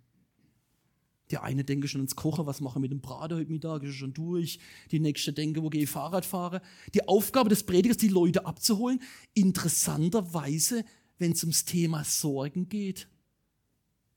Der 1.31 1.43
eine 1.43 1.63
denke 1.63 1.87
schon 1.87 2.01
ans 2.01 2.15
Kochen, 2.15 2.45
was 2.45 2.61
mache 2.61 2.77
ich 2.77 2.81
mit 2.81 2.91
dem 2.91 3.01
Braten 3.01 3.37
heute 3.37 3.51
Mittag, 3.51 3.83
ist 3.83 3.95
schon 3.95 4.13
durch. 4.13 4.59
Die 4.91 4.99
nächste 4.99 5.33
denke, 5.33 5.63
wo 5.63 5.69
gehe 5.69 5.83
ich 5.83 5.89
Fahrrad 5.89 6.25
fahren. 6.25 6.61
Die 6.93 7.07
Aufgabe 7.07 7.49
des 7.49 7.63
Predigers, 7.63 7.97
die 7.97 8.09
Leute 8.09 8.45
abzuholen. 8.45 9.01
Interessanterweise, 9.33 10.83
wenn 11.17 11.31
es 11.31 11.43
ums 11.43 11.65
Thema 11.65 12.03
Sorgen 12.03 12.67
geht, 12.67 13.07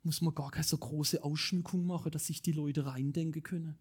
muss 0.03 0.21
man 0.21 0.35
gar 0.35 0.51
keine 0.51 0.65
so 0.65 0.79
große 0.79 1.23
Ausschmückung 1.23 1.87
machen, 1.87 2.11
dass 2.11 2.27
sich 2.27 2.43
die 2.43 2.53
Leute 2.53 2.87
reindenken 2.87 3.43
können. 3.43 3.79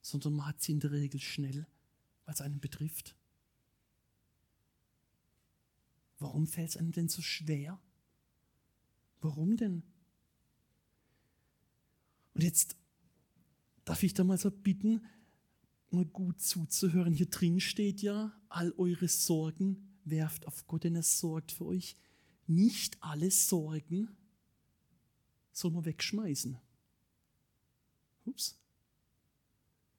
Sondern 0.00 0.34
man 0.34 0.46
hat 0.46 0.62
sie 0.62 0.72
in 0.72 0.80
der 0.80 0.92
Regel 0.92 1.20
schnell, 1.20 1.66
es 2.26 2.40
einen 2.40 2.60
betrifft. 2.60 3.16
Warum 6.18 6.46
fällt 6.46 6.70
es 6.70 6.76
einem 6.76 6.92
denn 6.92 7.08
so 7.08 7.22
schwer? 7.22 7.80
Warum 9.20 9.56
denn? 9.56 9.82
Und 12.36 12.42
jetzt 12.42 12.76
darf 13.86 14.02
ich 14.02 14.12
da 14.12 14.22
mal 14.22 14.36
so 14.36 14.50
bitten, 14.50 15.00
mal 15.88 16.04
gut 16.04 16.38
zuzuhören. 16.38 17.14
Hier 17.14 17.30
drin 17.30 17.60
steht 17.60 18.02
ja, 18.02 18.38
all 18.50 18.74
eure 18.76 19.08
Sorgen 19.08 19.98
werft 20.04 20.46
auf 20.46 20.66
Gott, 20.66 20.84
denn 20.84 20.96
er 20.96 21.02
sorgt 21.02 21.50
für 21.50 21.64
euch. 21.64 21.96
Nicht 22.46 23.02
alle 23.02 23.30
Sorgen 23.30 24.14
soll 25.50 25.70
man 25.70 25.86
wegschmeißen. 25.86 26.58
Ups. 28.26 28.58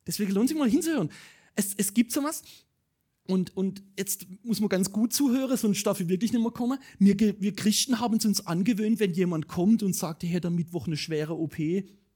Deswegen 0.06 0.32
lohnt 0.32 0.50
sich 0.50 0.58
mal 0.60 0.70
hinzuhören. 0.70 1.10
Es, 1.56 1.74
es 1.74 1.92
gibt 1.92 2.12
sowas, 2.12 2.44
und, 3.26 3.58
und 3.58 3.82
jetzt 3.98 4.28
muss 4.44 4.60
man 4.60 4.70
ganz 4.70 4.92
gut 4.92 5.12
zuhören, 5.12 5.58
sonst 5.58 5.84
darf 5.88 6.00
ich 6.00 6.08
wirklich 6.08 6.34
nicht 6.34 6.42
mehr 6.42 6.52
kommen. 6.52 6.78
Wir, 7.00 7.18
wir 7.18 7.56
Christen 7.56 8.00
haben 8.00 8.18
es 8.18 8.26
uns 8.26 8.46
angewöhnt, 8.46 9.00
wenn 9.00 9.16
jemand 9.16 9.48
kommt 9.48 9.82
und 9.82 9.96
sagt, 9.96 10.24
er 10.24 10.30
hätte 10.30 10.50
am 10.50 10.56
Mittwoch 10.56 10.86
eine 10.86 10.98
schwere 10.98 11.34
OP, 11.34 11.58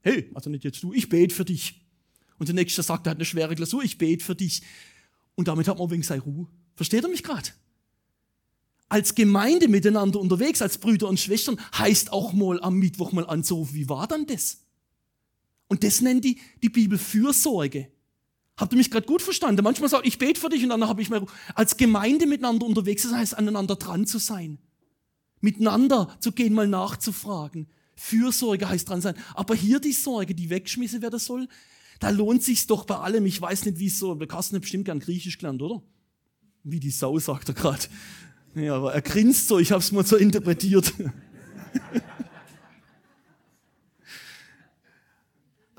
hey, 0.01 0.29
also 0.33 0.49
nicht 0.49 0.63
jetzt 0.63 0.81
du, 0.83 0.93
ich 0.93 1.09
bete 1.09 1.33
für 1.33 1.45
dich. 1.45 1.81
Und 2.37 2.47
der 2.47 2.55
Nächste 2.55 2.83
sagt, 2.83 3.07
er 3.07 3.11
hat 3.11 3.17
eine 3.17 3.25
schwere 3.25 3.55
Klausur, 3.55 3.83
ich 3.83 3.97
bete 3.97 4.23
für 4.23 4.35
dich. 4.35 4.61
Und 5.35 5.47
damit 5.47 5.67
hat 5.67 5.77
man 5.77 5.89
wegen 5.91 6.03
seine 6.03 6.21
Ruhe. 6.21 6.47
Versteht 6.75 7.03
er 7.03 7.09
mich 7.09 7.23
gerade? 7.23 7.49
Als 8.89 9.15
Gemeinde 9.15 9.67
miteinander 9.67 10.19
unterwegs, 10.19 10.61
als 10.61 10.77
Brüder 10.77 11.07
und 11.07 11.19
Schwestern, 11.19 11.59
heißt 11.77 12.11
auch 12.11 12.33
mal 12.33 12.61
am 12.61 12.75
Mittwoch 12.75 13.11
mal 13.11 13.25
anzurufen, 13.25 13.75
wie 13.75 13.87
war 13.87 14.07
dann 14.07 14.25
das? 14.25 14.57
Und 15.67 15.83
das 15.83 16.01
nennt 16.01 16.25
die, 16.25 16.39
die 16.61 16.69
Bibel 16.69 16.97
Fürsorge. 16.97 17.87
Habt 18.57 18.73
ihr 18.73 18.77
mich 18.77 18.91
gerade 18.91 19.07
gut 19.07 19.21
verstanden? 19.21 19.63
Manchmal 19.63 19.89
sagt 19.89 20.05
ich 20.05 20.17
bete 20.17 20.39
für 20.39 20.49
dich 20.49 20.63
und 20.63 20.69
dann 20.69 20.87
habe 20.87 21.01
ich 21.01 21.09
mal 21.09 21.25
als 21.55 21.77
Gemeinde 21.77 22.27
miteinander 22.27 22.65
unterwegs, 22.65 23.03
das 23.03 23.13
heißt 23.13 23.37
aneinander 23.37 23.75
dran 23.75 24.05
zu 24.05 24.17
sein. 24.17 24.59
Miteinander 25.39 26.15
zu 26.19 26.31
gehen, 26.31 26.53
mal 26.53 26.67
nachzufragen. 26.67 27.67
Fürsorge 28.01 28.67
heißt 28.67 28.89
dran 28.89 28.99
sein. 29.01 29.15
Aber 29.35 29.53
hier 29.53 29.79
die 29.79 29.93
Sorge, 29.93 30.33
die 30.33 30.49
wegschmissen 30.49 31.01
werden 31.01 31.19
soll, 31.19 31.47
da 31.99 32.09
lohnt 32.09 32.41
sich's 32.43 32.65
doch 32.65 32.85
bei 32.85 32.95
allem. 32.95 33.25
Ich 33.27 33.39
weiß 33.39 33.65
nicht, 33.65 33.77
wie 33.77 33.87
es 33.87 33.99
so, 33.99 34.15
der 34.15 34.27
Carsten 34.27 34.55
hat 34.55 34.63
bestimmt 34.63 34.85
gern 34.85 34.99
Griechisch 34.99 35.37
gelernt, 35.37 35.61
oder? 35.61 35.83
Wie 36.63 36.79
die 36.79 36.89
Sau, 36.89 37.19
sagt 37.19 37.49
er 37.49 37.55
gerade. 37.55 37.83
Ja, 38.55 38.75
aber 38.75 38.93
er 38.93 39.01
grinst 39.01 39.47
so, 39.47 39.59
ich 39.59 39.71
habe 39.71 39.81
es 39.81 39.91
mal 39.91 40.05
so 40.05 40.17
interpretiert. 40.17 40.93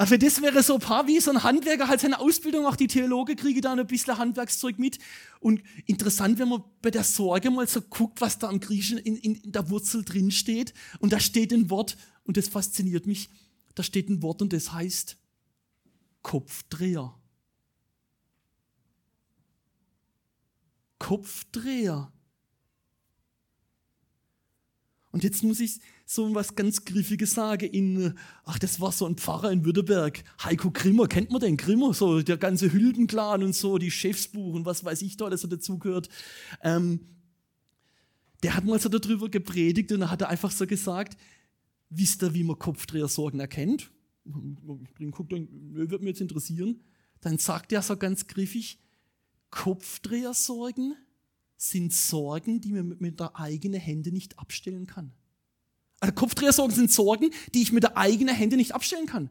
Also 0.03 0.17
das 0.17 0.43
wäre 0.43 0.65
so 0.65 0.75
ein 0.75 0.81
paar 0.81 1.07
wie 1.07 1.21
so 1.21 1.31
ein 1.31 1.45
Handwerker 1.45 1.87
halt 1.87 2.01
seine 2.01 2.19
Ausbildung 2.19 2.65
macht, 2.65 2.81
die 2.81 2.89
Theologe 2.89 3.37
kriege 3.37 3.61
da 3.61 3.73
ein 3.73 3.87
bisschen 3.87 4.19
Handwerkszeug 4.19 4.77
mit. 4.81 4.99
Und 5.39 5.63
interessant, 5.87 6.41
wenn 6.41 6.49
man 6.49 6.65
bei 6.81 6.91
der 6.91 7.05
Sorge 7.05 7.53
mal 7.53 7.69
so 7.69 7.81
guckt, 7.83 8.21
was 8.21 8.37
da 8.37 8.49
am 8.49 8.59
Griechischen 8.59 8.99
in, 8.99 9.17
in, 9.17 9.37
in 9.37 9.53
der 9.53 9.71
Wurzel 9.71 10.05
drin 10.05 10.33
steht. 10.33 10.75
Und 10.99 11.13
da 11.13 11.21
steht 11.21 11.53
ein 11.53 11.71
Wort, 11.71 11.97
und 12.25 12.37
das 12.37 12.49
fasziniert 12.49 13.07
mich, 13.07 13.29
da 13.75 13.83
steht 13.83 14.09
ein 14.09 14.23
Wort 14.23 14.43
und 14.43 14.53
das 14.53 14.73
heißt 14.73 15.17
Kopfdreher. 16.23 17.15
Kopfdreher. 20.99 22.13
Und 25.11 25.25
jetzt 25.25 25.43
muss 25.43 25.61
ich 25.61 25.81
so 26.07 26.35
was 26.35 26.55
ganz 26.55 26.85
Griffiges 26.85 27.35
sagen. 27.35 27.69
In, 27.69 28.15
ach, 28.45 28.59
das 28.59 28.81
war 28.81 28.93
so 28.93 29.07
ein 29.07 29.17
Pfarrer 29.17 29.53
in 29.53 29.65
Württemberg. 29.65 30.25
Heiko 30.43 30.71
Grimmer, 30.71 31.07
kennt 31.07 31.31
man 31.31 31.41
den 31.41 31.57
Grimmer? 31.57 31.93
So 31.93 32.23
der 32.23 32.39
ganze 32.39 32.73
Hüldenclan 32.73 33.43
und 33.43 33.55
so, 33.55 33.79
die 33.79 33.91
Chefsbuch 33.91 34.55
und 34.55 34.65
was 34.65 34.85
weiß 34.85 35.03
ich 35.03 35.17
da 35.17 35.27
alles 35.27 35.43
so 35.43 35.49
dazugehört. 35.49 36.09
Ähm, 36.63 37.01
der 38.43 38.57
hat 38.57 38.65
mal 38.65 38.81
so 38.81 38.89
darüber 38.89 39.29
gepredigt 39.29 39.93
und 39.93 40.01
da 40.01 40.11
hat 40.11 40.23
er 40.23 40.29
einfach 40.29 40.51
so 40.51 40.67
gesagt, 40.67 41.17
wisst 41.95 42.23
ihr, 42.23 42.35
wie 42.35 42.45
man 42.45 42.59
Kopfdrehersorgen 42.59 43.41
erkennt? 43.41 43.91
Ich 44.25 45.11
guck, 45.11 45.31
würde 45.31 45.99
mich 45.99 46.09
jetzt 46.09 46.21
interessieren. 46.21 46.81
Dann 47.21 47.39
sagt 47.39 47.73
er 47.73 47.83
so 47.83 47.97
ganz 47.97 48.27
griffig, 48.27 48.79
Kopfdrehersorgen 49.51 50.97
sind 51.57 51.93
Sorgen, 51.93 52.61
die 52.61 52.73
man 52.73 52.97
mit 52.99 53.21
der 53.21 53.37
eigenen 53.37 53.81
Hände 53.81 54.11
nicht 54.11 54.39
abstellen 54.39 54.87
kann. 54.87 55.13
Also 56.01 56.15
Kopfdrehersorgen 56.15 56.75
sind 56.75 56.91
Sorgen, 56.91 57.31
die 57.55 57.63
ich 57.63 57.73
mit 57.73 57.85
der 57.85 57.97
eigenen 57.97 58.35
Hände 58.35 58.57
nicht 58.57 58.75
abstellen 58.75 59.07
kann. 59.07 59.31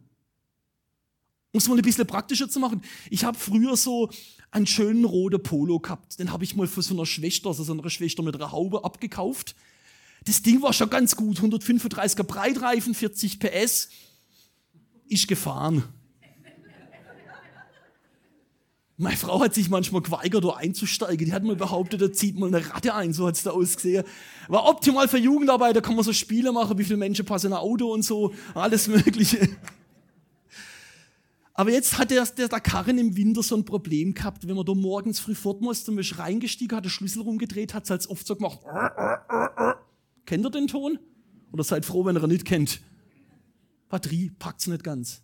Um 1.51 1.57
es 1.57 1.67
mal 1.67 1.75
ein 1.75 1.81
bisschen 1.81 2.07
praktischer 2.07 2.47
zu 2.49 2.61
machen. 2.61 2.81
Ich 3.09 3.25
habe 3.25 3.37
früher 3.37 3.75
so 3.75 4.09
einen 4.51 4.67
schönen 4.67 5.03
roten 5.03 5.43
Polo 5.43 5.79
gehabt. 5.79 6.17
Den 6.19 6.31
habe 6.31 6.45
ich 6.45 6.55
mal 6.55 6.67
für 6.67 6.81
so 6.81 6.93
eine 6.93 7.05
Schwester, 7.05 7.49
also 7.49 7.63
so 7.63 7.73
eine 7.73 7.89
Schwester 7.89 8.23
mit 8.23 8.35
einer 8.35 8.53
Haube 8.53 8.85
abgekauft. 8.85 9.55
Das 10.25 10.41
Ding 10.41 10.61
war 10.61 10.73
schon 10.73 10.89
ganz 10.89 11.15
gut. 11.15 11.39
135er 11.39 12.23
Breitreifen, 12.23 12.93
40 12.93 13.39
PS. 13.39 13.89
Ist 15.07 15.27
gefahren. 15.27 15.83
Meine 19.01 19.17
Frau 19.17 19.41
hat 19.41 19.55
sich 19.55 19.67
manchmal 19.67 20.03
geweigert, 20.03 20.43
da 20.43 20.49
einzusteigen. 20.49 21.25
Die 21.25 21.33
hat 21.33 21.43
mal 21.43 21.55
behauptet, 21.55 22.01
da 22.01 22.11
zieht 22.11 22.37
mal 22.37 22.47
eine 22.47 22.69
Ratte 22.69 22.93
ein, 22.93 23.13
so 23.13 23.25
hat 23.25 23.35
es 23.35 23.41
da 23.41 23.49
ausgesehen. 23.49 24.03
War 24.47 24.69
optimal 24.69 25.07
für 25.07 25.17
Jugendarbeit, 25.17 25.75
da 25.75 25.81
kann 25.81 25.95
man 25.95 26.03
so 26.03 26.13
Spiele 26.13 26.51
machen, 26.51 26.77
wie 26.77 26.83
viele 26.83 26.97
Menschen 26.97 27.25
passen 27.25 27.47
in 27.47 27.53
ein 27.53 27.59
Auto 27.59 27.91
und 27.91 28.03
so, 28.03 28.31
alles 28.53 28.87
Mögliche. 28.87 29.49
Aber 31.55 31.71
jetzt 31.71 31.97
hat 31.97 32.11
der, 32.11 32.25
der, 32.25 32.47
der 32.47 32.59
Karren 32.59 32.99
im 32.99 33.17
Winter 33.17 33.41
so 33.41 33.55
ein 33.55 33.65
Problem 33.65 34.13
gehabt, 34.13 34.47
wenn 34.47 34.55
man 34.55 34.65
da 34.65 34.75
morgens 34.75 35.19
früh 35.19 35.33
fort 35.33 35.61
musste 35.61 35.91
und 35.91 35.97
ist 35.97 36.19
reingestiegen, 36.19 36.77
hat 36.77 36.85
den 36.85 36.91
Schlüssel 36.91 37.23
rumgedreht, 37.23 37.73
hat 37.73 37.85
es 37.85 37.91
als 37.91 38.07
oft 38.07 38.27
so 38.27 38.35
gemacht. 38.35 38.59
Kennt 40.25 40.45
ihr 40.45 40.49
den 40.49 40.67
Ton? 40.67 40.99
Oder 41.51 41.63
seid 41.63 41.85
froh, 41.85 42.05
wenn 42.05 42.15
ihr 42.15 42.23
ihn 42.23 42.29
nicht 42.29 42.45
kennt? 42.45 42.81
Batterie 43.89 44.31
packt's 44.39 44.67
nicht 44.67 44.83
ganz. 44.83 45.21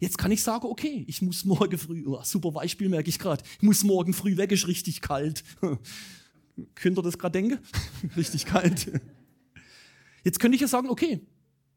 Jetzt 0.00 0.18
kann 0.18 0.30
ich 0.30 0.42
sagen, 0.42 0.66
okay, 0.66 1.04
ich 1.08 1.22
muss 1.22 1.44
morgen 1.44 1.76
früh, 1.76 2.04
oh, 2.06 2.22
super 2.22 2.52
Beispiel 2.52 2.88
merke 2.88 3.08
ich 3.08 3.18
gerade, 3.18 3.42
ich 3.56 3.62
muss 3.62 3.82
morgen 3.82 4.12
früh 4.12 4.36
weg, 4.36 4.52
ist 4.52 4.68
richtig 4.68 5.00
kalt. 5.00 5.42
Könnt 6.74 6.98
ihr 6.98 7.02
das 7.02 7.18
gerade 7.18 7.32
denken? 7.32 7.58
richtig 8.16 8.46
kalt. 8.46 8.92
Jetzt 10.24 10.40
könnte 10.40 10.56
ich 10.56 10.60
ja 10.60 10.68
sagen, 10.68 10.88
okay, 10.88 11.26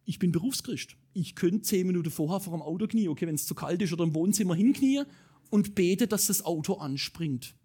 ich 0.05 0.19
bin 0.19 0.31
Berufschrist. 0.31 0.97
Ich 1.13 1.35
könnte 1.35 1.61
zehn 1.61 1.87
Minuten 1.87 2.11
vorher 2.11 2.39
vor 2.39 2.53
dem 2.53 2.61
Auto 2.61 2.87
knien, 2.87 3.09
okay, 3.09 3.27
wenn 3.27 3.35
es 3.35 3.45
zu 3.45 3.55
kalt 3.55 3.81
ist 3.81 3.93
oder 3.93 4.03
im 4.03 4.13
Wohnzimmer 4.13 4.55
hinknie 4.55 5.03
und 5.49 5.75
bete, 5.75 6.07
dass 6.07 6.27
das 6.27 6.43
Auto 6.43 6.75
anspringt. 6.75 7.55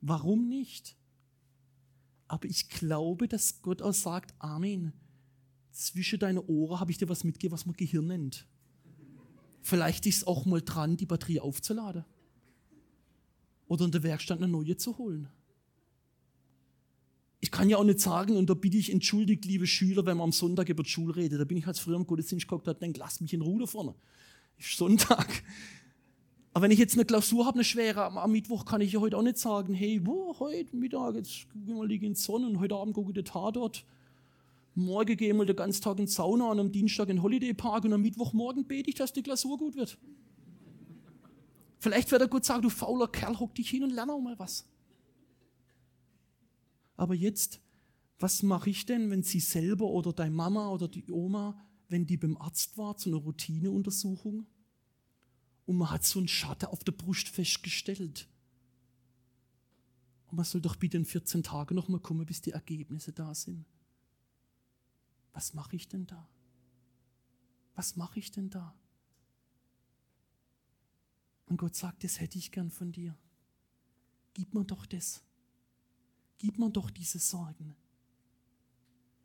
Warum 0.00 0.48
nicht? 0.48 0.96
Aber 2.32 2.48
ich 2.48 2.70
glaube, 2.70 3.28
dass 3.28 3.60
Gott 3.60 3.82
auch 3.82 3.92
sagt, 3.92 4.34
Amen, 4.38 4.94
zwischen 5.70 6.18
deine 6.18 6.42
Ohren 6.46 6.80
habe 6.80 6.90
ich 6.90 6.96
dir 6.96 7.10
was 7.10 7.24
mitgegeben, 7.24 7.52
was 7.52 7.66
man 7.66 7.76
Gehirn 7.76 8.06
nennt. 8.06 8.46
Vielleicht 9.60 10.06
ist 10.06 10.16
es 10.16 10.26
auch 10.26 10.46
mal 10.46 10.62
dran, 10.62 10.96
die 10.96 11.04
Batterie 11.04 11.40
aufzuladen. 11.40 12.06
Oder 13.66 13.84
in 13.84 13.90
der 13.90 14.02
Werkstatt 14.02 14.38
eine 14.38 14.48
neue 14.48 14.78
zu 14.78 14.96
holen. 14.96 15.28
Ich 17.40 17.50
kann 17.50 17.68
ja 17.68 17.76
auch 17.76 17.84
nicht 17.84 18.00
sagen, 18.00 18.34
und 18.38 18.48
da 18.48 18.54
bitte 18.54 18.78
ich 18.78 18.90
entschuldigt, 18.90 19.44
liebe 19.44 19.66
Schüler, 19.66 20.06
wenn 20.06 20.16
man 20.16 20.28
am 20.28 20.32
Sonntag 20.32 20.70
über 20.70 20.84
die 20.84 20.88
Schule 20.88 21.14
redet. 21.14 21.38
Da 21.38 21.44
bin 21.44 21.58
ich 21.58 21.66
als 21.66 21.80
früher 21.80 21.96
im 21.96 22.06
Gottesdienst 22.06 22.48
geguckt 22.48 22.66
und 22.66 22.80
denke, 22.80 22.98
lasst 22.98 23.20
mich 23.20 23.34
in 23.34 23.42
Ruhe 23.42 23.66
vorne. 23.66 23.94
Ist 24.56 24.78
Sonntag. 24.78 25.28
Aber 26.54 26.64
wenn 26.64 26.70
ich 26.70 26.78
jetzt 26.78 26.94
eine 26.94 27.06
Klausur 27.06 27.46
habe, 27.46 27.56
eine 27.56 27.64
schwere, 27.64 28.04
am, 28.04 28.30
Mittwoch 28.30 28.66
kann 28.66 28.82
ich 28.82 28.92
ja 28.92 29.00
heute 29.00 29.16
auch 29.16 29.22
nicht 29.22 29.38
sagen, 29.38 29.72
hey, 29.72 29.98
boah, 29.98 30.38
heute 30.38 30.76
Mittag, 30.76 31.14
jetzt 31.14 31.46
mal 31.54 31.86
liege 31.86 32.06
in 32.06 32.12
die 32.12 32.20
Sonne 32.20 32.46
und 32.46 32.60
heute 32.60 32.74
Abend 32.74 32.94
gucke 32.94 33.10
ich 33.10 33.14
den 33.14 33.24
Tatort. 33.24 33.86
Morgen 34.74 35.16
gehe 35.16 35.30
ich 35.30 35.34
mal 35.34 35.46
den 35.46 35.56
ganzen 35.56 35.82
Tag 35.82 35.98
in 35.98 36.06
die 36.06 36.12
Sauna 36.12 36.50
und 36.50 36.60
am 36.60 36.72
Dienstag 36.72 37.08
in 37.08 37.16
den 37.16 37.22
Holiday 37.22 37.54
Park 37.54 37.84
und 37.84 37.92
am 37.92 38.02
Mittwochmorgen 38.02 38.66
bete 38.66 38.90
ich, 38.90 38.96
dass 38.96 39.12
die 39.12 39.22
Klausur 39.22 39.56
gut 39.56 39.76
wird. 39.76 39.98
Vielleicht 41.78 42.10
wird 42.10 42.20
er 42.20 42.28
gut 42.28 42.44
sagen, 42.44 42.62
du 42.62 42.68
fauler 42.68 43.08
Kerl, 43.08 43.38
hock 43.38 43.54
dich 43.54 43.70
hin 43.70 43.82
und 43.82 43.90
lerne 43.90 44.12
auch 44.12 44.20
mal 44.20 44.38
was. 44.38 44.68
Aber 46.96 47.14
jetzt, 47.14 47.60
was 48.18 48.42
mache 48.42 48.70
ich 48.70 48.84
denn, 48.84 49.10
wenn 49.10 49.22
sie 49.22 49.40
selber 49.40 49.86
oder 49.86 50.12
deine 50.12 50.34
Mama 50.34 50.68
oder 50.70 50.86
die 50.86 51.10
Oma, 51.10 51.58
wenn 51.88 52.06
die 52.06 52.18
beim 52.18 52.36
Arzt 52.36 52.76
war 52.76 52.96
zu 52.96 53.08
einer 53.08 53.18
Routineuntersuchung 53.18 54.46
und 55.66 55.76
man 55.76 55.90
hat 55.90 56.04
so 56.04 56.18
einen 56.18 56.28
Schatten 56.28 56.66
auf 56.66 56.84
der 56.84 56.92
Brust 56.92 57.28
festgestellt? 57.28 58.28
Und 60.28 60.36
man 60.36 60.44
soll 60.44 60.60
doch 60.60 60.76
bitte 60.76 60.96
in 60.96 61.04
14 61.04 61.42
Tagen 61.42 61.74
noch 61.74 61.88
mal 61.88 62.00
kommen, 62.00 62.26
bis 62.26 62.40
die 62.40 62.52
Ergebnisse 62.52 63.12
da 63.12 63.34
sind. 63.34 63.66
Was 65.32 65.54
mache 65.54 65.76
ich 65.76 65.88
denn 65.88 66.06
da? 66.06 66.28
Was 67.74 67.96
mache 67.96 68.18
ich 68.18 68.30
denn 68.30 68.50
da? 68.50 68.74
Und 71.46 71.56
Gott 71.58 71.74
sagt, 71.74 72.04
das 72.04 72.20
hätte 72.20 72.38
ich 72.38 72.50
gern 72.50 72.70
von 72.70 72.92
dir. 72.92 73.16
Gib 74.34 74.54
mir 74.54 74.64
doch 74.64 74.86
das 74.86 75.22
gib 76.42 76.58
mir 76.58 76.70
doch 76.70 76.90
diese 76.90 77.20
Sorgen. 77.20 77.76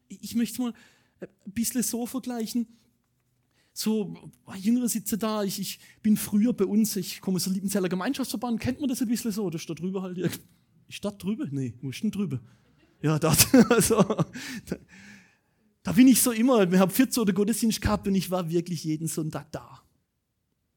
Ich 0.08 0.36
möchte 0.36 0.54
es 0.54 0.60
mal 0.60 0.74
ein 1.20 1.52
bisschen 1.52 1.82
so 1.82 2.06
vergleichen. 2.06 2.68
So, 3.80 4.32
Jüngere 4.56 4.90
sitzen 4.90 5.20
da, 5.20 5.44
ich, 5.44 5.60
ich 5.60 5.80
bin 6.02 6.18
früher 6.18 6.52
bei 6.52 6.66
uns, 6.66 6.96
ich 6.96 7.22
komme 7.22 7.36
aus 7.36 7.44
der 7.44 7.54
Liebenzeller 7.54 7.88
Gemeinschaftsverband, 7.88 8.60
kennt 8.60 8.80
man 8.80 8.90
das 8.90 9.04
ein 9.04 9.08
bisschen 9.08 9.32
so? 9.32 9.52
Da 9.52 9.60
steht 9.60 9.80
drüber 9.80 10.02
halt, 10.02 10.18
ist 10.88 11.06
da 11.06 11.12
drüber? 11.12 11.46
Nee, 11.52 11.76
wo 11.84 11.92
ist 11.92 12.02
denn 12.02 12.10
drüber? 12.10 12.40
Ja, 13.04 13.20
dort. 13.20 13.48
Also, 13.70 14.02
da, 14.02 14.78
da 15.84 15.92
bin 15.92 16.08
ich 16.08 16.24
so 16.24 16.32
immer, 16.32 16.72
wir 16.72 16.80
haben 16.80 16.90
14 16.90 17.22
oder 17.22 17.34
Gottesdienst 17.34 17.80
gehabt 17.80 18.08
und 18.08 18.16
ich 18.16 18.32
war 18.32 18.50
wirklich 18.50 18.84
jeden 18.84 19.08
Sonntag 19.08 19.52
da. 19.52 19.84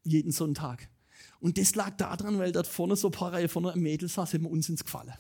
Jeden 0.05 0.31
Sonntag. 0.31 0.91
Und 1.39 1.57
das 1.57 1.75
lag 1.75 1.97
daran, 1.97 2.39
weil 2.39 2.53
dort 2.53 2.67
vorne 2.67 2.97
so 2.97 3.09
ein 3.09 3.13
paar 3.13 3.33
Reihe 3.33 3.49
ein 3.49 3.81
Mädel 3.81 4.11
saß, 4.11 4.35
hat 4.35 4.43
mir 4.43 4.51
uns 4.51 4.69
ins 4.69 4.85
Gefallen 4.85 5.15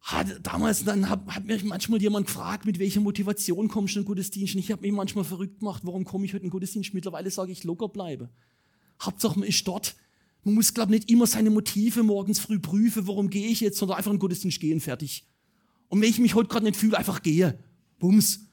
hat, 0.00 0.40
damals 0.42 0.84
dann 0.84 1.08
hat, 1.08 1.26
hat 1.26 1.44
mich 1.44 1.62
manchmal 1.62 2.00
jemand 2.00 2.26
gefragt, 2.26 2.64
mit 2.64 2.78
welcher 2.78 3.00
Motivation 3.00 3.68
kommst 3.68 3.94
du 3.94 4.00
in 4.00 4.04
den 4.04 4.08
Gottesdienst? 4.08 4.54
Und 4.54 4.60
ich 4.60 4.72
habe 4.72 4.82
mich 4.82 4.92
manchmal 4.92 5.24
verrückt 5.24 5.60
gemacht, 5.60 5.82
warum 5.84 6.04
komme 6.04 6.24
ich 6.24 6.32
heute 6.32 6.42
in 6.42 6.48
den 6.48 6.50
Gottesdienst? 6.50 6.94
Mittlerweile 6.94 7.30
sage 7.30 7.52
ich, 7.52 7.64
locker 7.64 7.88
bleibe. 7.88 8.30
Hauptsache 9.00 9.38
man 9.38 9.48
ist 9.48 9.66
dort. 9.68 9.96
Man 10.42 10.54
muss, 10.54 10.72
glaube 10.72 10.94
ich, 10.94 11.00
nicht 11.00 11.10
immer 11.10 11.26
seine 11.26 11.50
Motive 11.50 12.02
morgens 12.02 12.38
früh 12.38 12.58
prüfen, 12.58 13.06
warum 13.06 13.28
gehe 13.28 13.48
ich 13.48 13.60
jetzt, 13.60 13.78
sondern 13.78 13.98
einfach 13.98 14.10
in 14.10 14.16
den 14.16 14.20
Gottesdienst 14.20 14.58
gehen, 14.58 14.80
fertig. 14.80 15.26
Und 15.88 16.00
wenn 16.00 16.08
ich 16.08 16.18
mich 16.18 16.34
heute 16.34 16.48
gerade 16.48 16.64
nicht 16.64 16.76
fühle, 16.76 16.96
einfach 16.96 17.20
gehe. 17.22 17.58
Bums. 17.98 18.46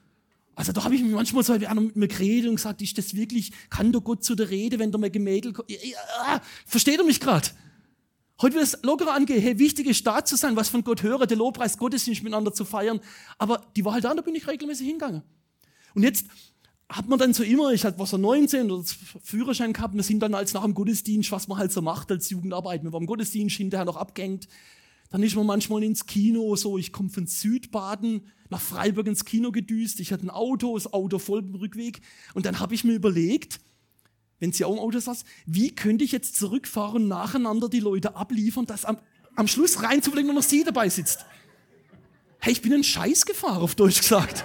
Also 0.55 0.71
da 0.71 0.83
habe 0.83 0.95
ich 0.95 1.03
mich 1.03 1.13
manchmal 1.13 1.43
so 1.43 1.53
einer 1.53 1.79
mit 1.79 1.95
mir 1.95 2.07
geredet 2.07 2.49
und 2.49 2.55
gesagt, 2.55 2.81
ist 2.81 2.97
das 2.97 3.15
wirklich, 3.15 3.51
kann 3.69 3.91
der 3.91 4.01
Gott 4.01 4.23
zu 4.23 4.35
der 4.35 4.49
Rede, 4.49 4.79
wenn 4.79 4.91
der 4.91 4.99
mir 4.99 5.11
gemädelt 5.11 5.55
kommt? 5.55 5.69
Ja, 5.69 5.77
ja, 5.77 6.41
versteht 6.65 6.97
er 6.97 7.05
mich 7.05 7.19
gerade? 7.19 7.49
Heute 8.39 8.55
wird 8.55 8.65
es 8.65 8.77
lockerer 8.83 9.13
angehen, 9.13 9.41
hey, 9.41 9.57
wichtig 9.57 9.87
ist 9.87 10.07
zu 10.25 10.35
sein, 10.35 10.55
was 10.55 10.69
von 10.69 10.83
Gott 10.83 11.01
höre, 11.01 11.25
der 11.25 11.37
Lobpreis 11.37 11.77
Gottes 11.77 12.05
nicht 12.05 12.21
miteinander 12.21 12.53
zu 12.53 12.65
feiern. 12.65 12.99
Aber 13.39 13.65
die 13.75 13.83
war 13.83 13.93
halt 13.93 14.03
da, 14.03 14.13
da 14.13 14.21
bin 14.21 14.35
ich 14.35 14.47
regelmäßig 14.47 14.85
hingegangen. 14.85 15.23
Und 15.95 16.03
jetzt 16.03 16.27
hat 16.89 17.07
man 17.07 17.17
dann 17.17 17.33
so 17.33 17.43
immer, 17.43 17.71
ich 17.71 17.83
hatte 17.83 17.97
was 17.97 18.11
so 18.11 18.17
19 18.17 18.69
oder 18.71 18.83
Führerschein 19.23 19.73
gehabt, 19.73 19.95
wir 19.95 20.03
sind 20.03 20.19
dann 20.19 20.35
als 20.35 20.53
nach 20.53 20.63
dem 20.63 20.73
Gottesdienst, 20.73 21.31
was 21.31 21.47
man 21.47 21.57
halt 21.57 21.71
so 21.71 21.81
macht 21.81 22.11
als 22.11 22.29
Jugendarbeit, 22.29 22.83
wir 22.83 22.93
waren 22.93 23.03
im 23.03 23.07
Gottesdienst 23.07 23.57
hinterher 23.57 23.85
noch 23.85 23.97
abgehängt. 23.97 24.47
Dann 25.09 25.23
ist 25.23 25.35
man 25.35 25.45
manchmal 25.45 25.83
ins 25.83 26.05
Kino, 26.05 26.55
so, 26.55 26.77
ich 26.77 26.91
komme 26.91 27.09
von 27.09 27.27
Südbaden 27.27 28.27
nach 28.49 28.61
Freiburg 28.61 29.07
ins 29.07 29.25
Kino 29.25 29.51
gedüst, 29.51 29.99
ich 29.99 30.11
hatte 30.11 30.25
ein 30.25 30.29
Auto, 30.29 30.75
das 30.75 30.91
Auto 30.93 31.17
voll 31.17 31.39
im 31.39 31.55
Rückweg. 31.55 32.01
Und 32.33 32.45
dann 32.45 32.59
habe 32.59 32.75
ich 32.75 32.83
mir 32.83 32.93
überlegt, 32.93 33.59
wenn 34.39 34.51
sie 34.51 34.65
auch 34.65 34.73
im 34.73 34.79
Auto 34.79 34.99
saß, 34.99 35.23
wie 35.45 35.73
könnte 35.73 36.03
ich 36.03 36.11
jetzt 36.11 36.35
zurückfahren 36.35 37.07
nacheinander 37.07 37.69
die 37.69 37.79
Leute 37.79 38.15
abliefern, 38.15 38.65
dass 38.65 38.85
am, 38.85 38.97
am 39.35 39.47
Schluss 39.47 39.81
reinzubringen, 39.81 40.29
wenn 40.29 40.35
noch 40.35 40.43
sie 40.43 40.63
dabei 40.63 40.89
sitzt. 40.89 41.25
Hey, 42.39 42.53
ich 42.53 42.61
bin 42.61 42.73
ein 42.73 42.83
Scheiß 42.83 43.25
gefahren, 43.25 43.61
auf 43.61 43.75
Deutsch 43.75 43.99
gesagt. 43.99 44.43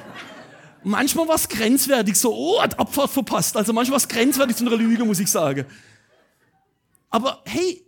Manchmal 0.85 1.29
war 1.29 1.37
es 1.37 1.49
grenzwertig, 1.49 2.17
so, 2.17 2.35
oh, 2.35 2.63
hat 2.63 2.79
Abfahrt 2.79 3.11
verpasst. 3.11 3.57
Also 3.57 3.73
manchmal 3.73 4.01
war 4.01 4.05
es 4.05 4.09
grenzwertig 4.09 4.57
zu 4.57 4.67
einer 4.67 4.77
Lüge, 4.77 5.05
muss 5.05 5.21
ich 5.21 5.29
sagen. 5.29 5.67
Aber 7.11 7.43
hey, 7.45 7.87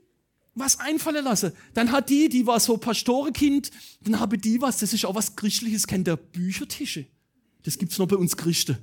was 0.54 0.78
einfallen 0.78 1.24
lassen. 1.24 1.52
Dann 1.72 1.90
hat 1.90 2.10
die, 2.10 2.28
die 2.28 2.46
war 2.46 2.60
so 2.60 2.76
Pastorenkind, 2.76 3.70
dann 4.02 4.20
habe 4.20 4.38
die 4.38 4.60
was, 4.60 4.78
das 4.78 4.92
ist 4.92 5.04
auch 5.04 5.14
was 5.14 5.34
Christliches, 5.36 5.86
kennt 5.86 6.06
der 6.06 6.16
Büchertische. 6.16 7.06
Das 7.64 7.78
gibt's 7.78 7.98
noch 7.98 8.06
bei 8.06 8.16
uns 8.16 8.36
Christen. 8.36 8.78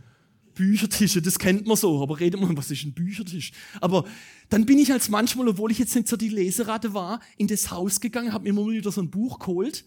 Büchertische, 0.53 1.21
das 1.21 1.39
kennt 1.39 1.67
man 1.67 1.77
so, 1.77 2.01
aber 2.01 2.19
redet 2.19 2.39
man, 2.39 2.55
was 2.57 2.71
ist 2.71 2.83
ein 2.83 2.93
Büchertisch? 2.93 3.51
Aber 3.79 4.05
dann 4.49 4.65
bin 4.65 4.79
ich 4.79 4.91
als 4.91 5.09
manchmal, 5.09 5.47
obwohl 5.47 5.71
ich 5.71 5.79
jetzt 5.79 5.95
nicht 5.95 6.07
so 6.07 6.17
die 6.17 6.29
Leserate 6.29 6.93
war, 6.93 7.19
in 7.37 7.47
das 7.47 7.71
Haus 7.71 7.99
gegangen, 7.99 8.33
habe 8.33 8.43
mir 8.43 8.49
immer 8.49 8.67
wieder 8.67 8.91
so 8.91 9.01
ein 9.01 9.09
Buch 9.09 9.39
geholt. 9.39 9.85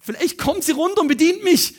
Vielleicht 0.00 0.38
kommt 0.38 0.64
sie 0.64 0.72
runter 0.72 1.00
und 1.00 1.08
bedient 1.08 1.42
mich. 1.44 1.74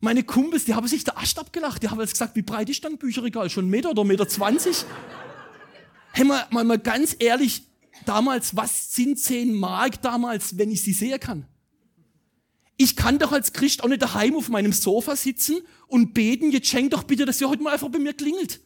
Meine 0.00 0.22
Kumpels, 0.22 0.64
die 0.64 0.74
haben 0.74 0.88
sich 0.88 1.04
der 1.04 1.18
Ast 1.18 1.38
abgelacht. 1.38 1.82
Die 1.82 1.88
haben 1.88 2.00
jetzt 2.00 2.12
gesagt, 2.12 2.34
wie 2.34 2.42
breit 2.42 2.70
ist 2.70 2.84
dein 2.84 2.98
Bücherregal? 2.98 3.50
Schon 3.50 3.66
ein 3.66 3.70
Meter 3.70 3.90
oder 3.90 4.04
Meter 4.04 4.26
zwanzig? 4.28 4.84
hey, 6.12 6.24
mal, 6.24 6.46
mal, 6.50 6.64
mal 6.64 6.78
ganz 6.78 7.16
ehrlich, 7.18 7.62
damals, 8.06 8.56
was 8.56 8.94
sind 8.94 9.18
zehn 9.18 9.54
Mark 9.54 10.00
damals, 10.02 10.58
wenn 10.58 10.70
ich 10.70 10.82
sie 10.82 10.92
sehen 10.92 11.20
kann? 11.20 11.46
Ich 12.82 12.96
kann 12.96 13.18
doch 13.18 13.30
als 13.30 13.52
Christ 13.52 13.84
auch 13.84 13.88
nicht 13.88 14.00
daheim 14.00 14.34
auf 14.34 14.48
meinem 14.48 14.72
Sofa 14.72 15.14
sitzen 15.14 15.58
und 15.86 16.14
beten, 16.14 16.50
jetzt 16.50 16.68
schenk 16.68 16.92
doch 16.92 17.02
bitte, 17.02 17.26
dass 17.26 17.38
ihr 17.38 17.50
heute 17.50 17.62
mal 17.62 17.74
einfach 17.74 17.90
bei 17.90 17.98
mir 17.98 18.14
klingelt. 18.14 18.58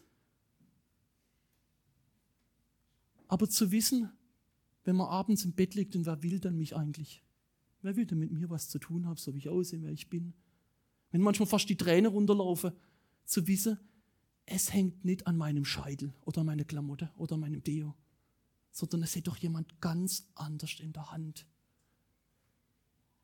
Aber 3.27 3.51
zu 3.51 3.73
wissen, 3.73 4.13
wenn 4.85 4.95
man 4.95 5.09
abends 5.09 5.45
im 5.45 5.53
Bett 5.55 5.75
liegt 5.75 5.97
und 5.97 6.07
wer 6.07 6.23
will 6.23 6.39
dann 6.39 6.57
mich 6.57 6.77
eigentlich? 6.77 7.25
Wer 7.83 7.97
will 7.97 8.07
denn 8.07 8.21
mit 8.21 8.31
mir 8.31 8.49
was 8.51 8.69
zu 8.69 8.79
tun 8.79 9.05
haben, 9.05 9.17
so 9.17 9.35
wie 9.35 9.39
ich 9.39 9.49
aussehe, 9.49 9.83
wer 9.83 9.91
ich 9.91 10.09
bin? 10.09 10.33
Wenn 11.11 11.21
manchmal 11.21 11.49
fast 11.49 11.69
die 11.69 11.77
Tränen 11.77 12.13
runterlaufen, 12.13 12.71
zu 13.25 13.49
wissen, 13.49 13.81
es 14.47 14.73
hängt 14.73 15.05
nicht 15.05 15.27
an 15.27 15.37
meinem 15.37 15.65
Scheitel 15.65 16.15
oder 16.25 16.45
meiner 16.45 16.63
Klamotte 16.63 17.11
oder 17.17 17.37
meinem 17.37 17.65
Deo, 17.65 17.97
sondern 18.71 19.03
es 19.03 19.17
hat 19.17 19.27
doch 19.27 19.39
jemand 19.39 19.81
ganz 19.81 20.29
anders 20.37 20.79
in 20.79 20.93
der 20.93 21.11
Hand. 21.11 21.49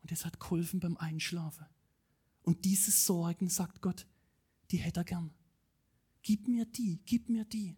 Und 0.02 0.12
es 0.12 0.24
hat 0.24 0.40
geholfen 0.40 0.80
beim 0.80 0.96
Einschlafen. 0.96 1.66
Und 2.42 2.64
diese 2.64 2.90
Sorgen, 2.90 3.48
sagt 3.48 3.82
Gott, 3.82 4.06
die 4.70 4.78
hätte 4.78 5.00
er 5.00 5.04
gern. 5.04 5.30
Gib 6.22 6.48
mir 6.48 6.64
die, 6.64 7.00
gib 7.04 7.28
mir 7.28 7.44
die. 7.44 7.76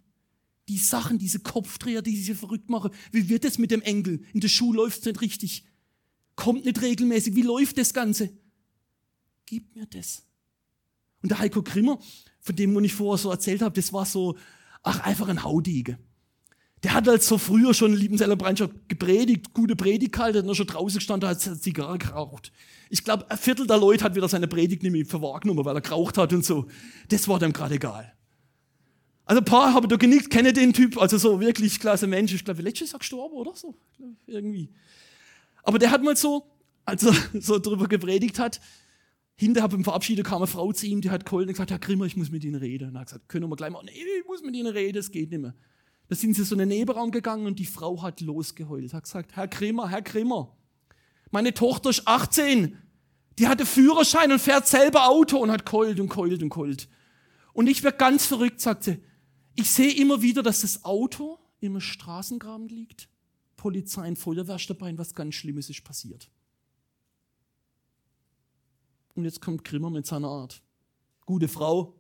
Die 0.69 0.79
Sachen, 0.79 1.19
diese 1.19 1.41
Kopfdreher, 1.41 2.03
die 2.03 2.17
sich 2.17 2.37
verrückt 2.37 2.71
machen. 2.71 2.93
Wie 3.11 3.29
wird 3.29 3.45
es 3.45 3.59
mit 3.59 3.71
dem 3.71 3.83
Enkel? 3.83 4.25
In 4.33 4.41
der 4.41 4.49
Schule 4.49 4.79
läuft 4.79 5.01
es 5.01 5.05
nicht 5.07 5.21
richtig. 5.21 5.65
Kommt 6.37 6.65
nicht 6.65 6.81
regelmäßig. 6.81 7.35
Wie 7.35 7.43
läuft 7.43 7.79
das 7.79 7.93
Ganze? 7.93 8.31
Gib 9.47 9.75
mir 9.75 9.87
das. 9.87 10.25
Und 11.23 11.31
der 11.31 11.39
Heiko 11.39 11.63
Grimmer, 11.63 12.01
von 12.41 12.57
dem, 12.57 12.79
ich 12.85 12.95
vorher 12.95 13.19
so 13.19 13.31
erzählt 13.31 13.63
habe, 13.63 13.75
das 13.75 13.93
war 13.93 14.07
so, 14.07 14.37
ach, 14.83 15.01
einfach 15.01 15.29
ein 15.29 15.43
Haudege. 15.43 15.99
Der 16.83 16.95
hat 16.95 17.07
halt 17.07 17.23
so 17.23 17.39
früher 17.39 17.75
schon 17.75 17.95
Liebenzeller 17.95 18.35
Brandscher 18.35 18.69
gepredigt, 18.89 19.55
gute 19.55 19.77
Predigt 19.77 20.13
gehalten, 20.13 20.47
dann 20.47 20.55
schon 20.55 20.67
draußen 20.67 20.99
gestanden, 20.99 21.29
hat 21.29 21.41
Zigarre 21.41 21.99
geraucht. 21.99 22.53
Ich 22.91 23.05
glaube, 23.05 23.31
ein 23.31 23.39
Viertel 23.39 23.67
der 23.67 23.79
Leute 23.79 24.05
hat 24.05 24.17
wieder 24.17 24.29
seine 24.29 24.49
Predigt 24.49 24.83
nämlich 24.83 25.07
verwahrgenommen, 25.07 25.65
weil 25.65 25.77
er 25.77 25.81
geraucht 25.81 26.19
hat 26.19 26.33
und 26.33 26.45
so. 26.45 26.67
Das 27.09 27.29
war 27.29 27.39
dem 27.39 27.53
gerade 27.53 27.77
egal. 27.77 28.13
Also 29.25 29.41
ein 29.41 29.45
paar 29.45 29.73
haben 29.73 29.89
da 29.89 29.97
genickt, 29.97 30.31
kenne 30.31 30.53
den 30.53 30.73
Typ, 30.73 31.01
also 31.01 31.17
so 31.17 31.41
wirklich 31.41 31.79
klasse 31.79 32.07
Mensch. 32.07 32.35
Ich 32.35 32.45
glaube, 32.45 32.63
letztes 32.63 32.91
Jahr 32.91 32.99
gestorben 32.99 33.37
oder 33.37 33.55
so, 33.55 33.75
irgendwie. 34.27 34.71
Aber 35.63 35.79
der 35.79 35.91
hat 35.91 36.03
mal 36.03 36.17
so, 36.17 36.45
als 36.85 37.05
er 37.05 37.15
so 37.41 37.59
drüber 37.59 37.87
gepredigt 37.87 38.39
hat, 38.39 38.61
hinterher 39.37 39.69
beim 39.69 39.85
Verabschieden 39.85 40.25
kam 40.25 40.39
eine 40.39 40.47
Frau 40.47 40.73
zu 40.73 40.87
ihm, 40.87 41.01
die 41.01 41.11
hat 41.11 41.25
geholt 41.25 41.47
und 41.47 41.55
gesagt, 41.55 41.71
Herr 41.71 41.79
Grimmer, 41.79 42.05
ich 42.07 42.17
muss 42.17 42.31
mit 42.31 42.45
Ihnen 42.45 42.57
reden. 42.57 42.89
Und 42.89 42.97
er 42.97 43.01
hat 43.01 43.07
gesagt, 43.09 43.29
können 43.29 43.49
wir 43.49 43.57
gleich 43.57 43.71
mal, 43.71 43.83
nee, 43.85 43.93
ich 43.93 44.27
muss 44.27 44.43
mit 44.43 44.55
Ihnen 44.55 44.73
reden, 44.73 44.99
es 44.99 45.11
geht 45.11 45.31
nicht 45.31 45.41
mehr. 45.41 45.55
Da 46.13 46.17
sind 46.17 46.35
sie 46.35 46.45
so 46.45 46.55
in 46.55 46.59
den 46.59 46.69
Nebenraum 46.69 47.11
gegangen 47.11 47.47
und 47.47 47.59
die 47.59 47.65
Frau 47.65 48.03
hat 48.03 48.21
losgeheult, 48.21 48.93
hat 48.93 49.05
gesagt, 49.05 49.35
Herr 49.35 49.49
Grimmer, 49.49 49.89
Herr 49.89 50.03
Grimmer, 50.03 50.55
meine 51.31 51.55
Tochter 51.55 51.89
ist 51.89 52.07
18, 52.07 52.77
die 53.39 53.49
hatte 53.49 53.65
Führerschein 53.65 54.31
und 54.31 54.39
fährt 54.39 54.67
selber 54.67 55.09
Auto 55.09 55.39
und 55.39 55.51
hat 55.51 55.65
geheult 55.65 55.99
und 56.01 56.11
geheult 56.11 56.43
und 56.43 56.51
geheult. 56.51 56.91
Und 57.55 57.67
ich 57.67 57.83
werde 57.83 57.97
ganz 57.97 58.27
verrückt, 58.27 58.61
sagt 58.61 58.85
sie, 58.85 59.03
ich 59.55 59.71
sehe 59.71 59.91
immer 59.91 60.21
wieder, 60.21 60.43
dass 60.43 60.61
das 60.61 60.85
Auto 60.85 61.39
im 61.61 61.81
Straßengraben 61.81 62.69
liegt, 62.69 63.09
Polizei 63.57 64.07
und 64.07 64.19
Feuerwehr 64.19 64.59
dabei 64.69 64.91
und 64.91 64.99
was 64.99 65.15
ganz 65.15 65.35
Schlimmes 65.35 65.71
ist 65.71 65.83
passiert. 65.83 66.31
Und 69.15 69.25
jetzt 69.25 69.41
kommt 69.41 69.65
Grimmer 69.65 69.89
mit 69.89 70.05
seiner 70.05 70.29
Art. 70.29 70.63
Gute 71.25 71.49
Frau, 71.49 71.99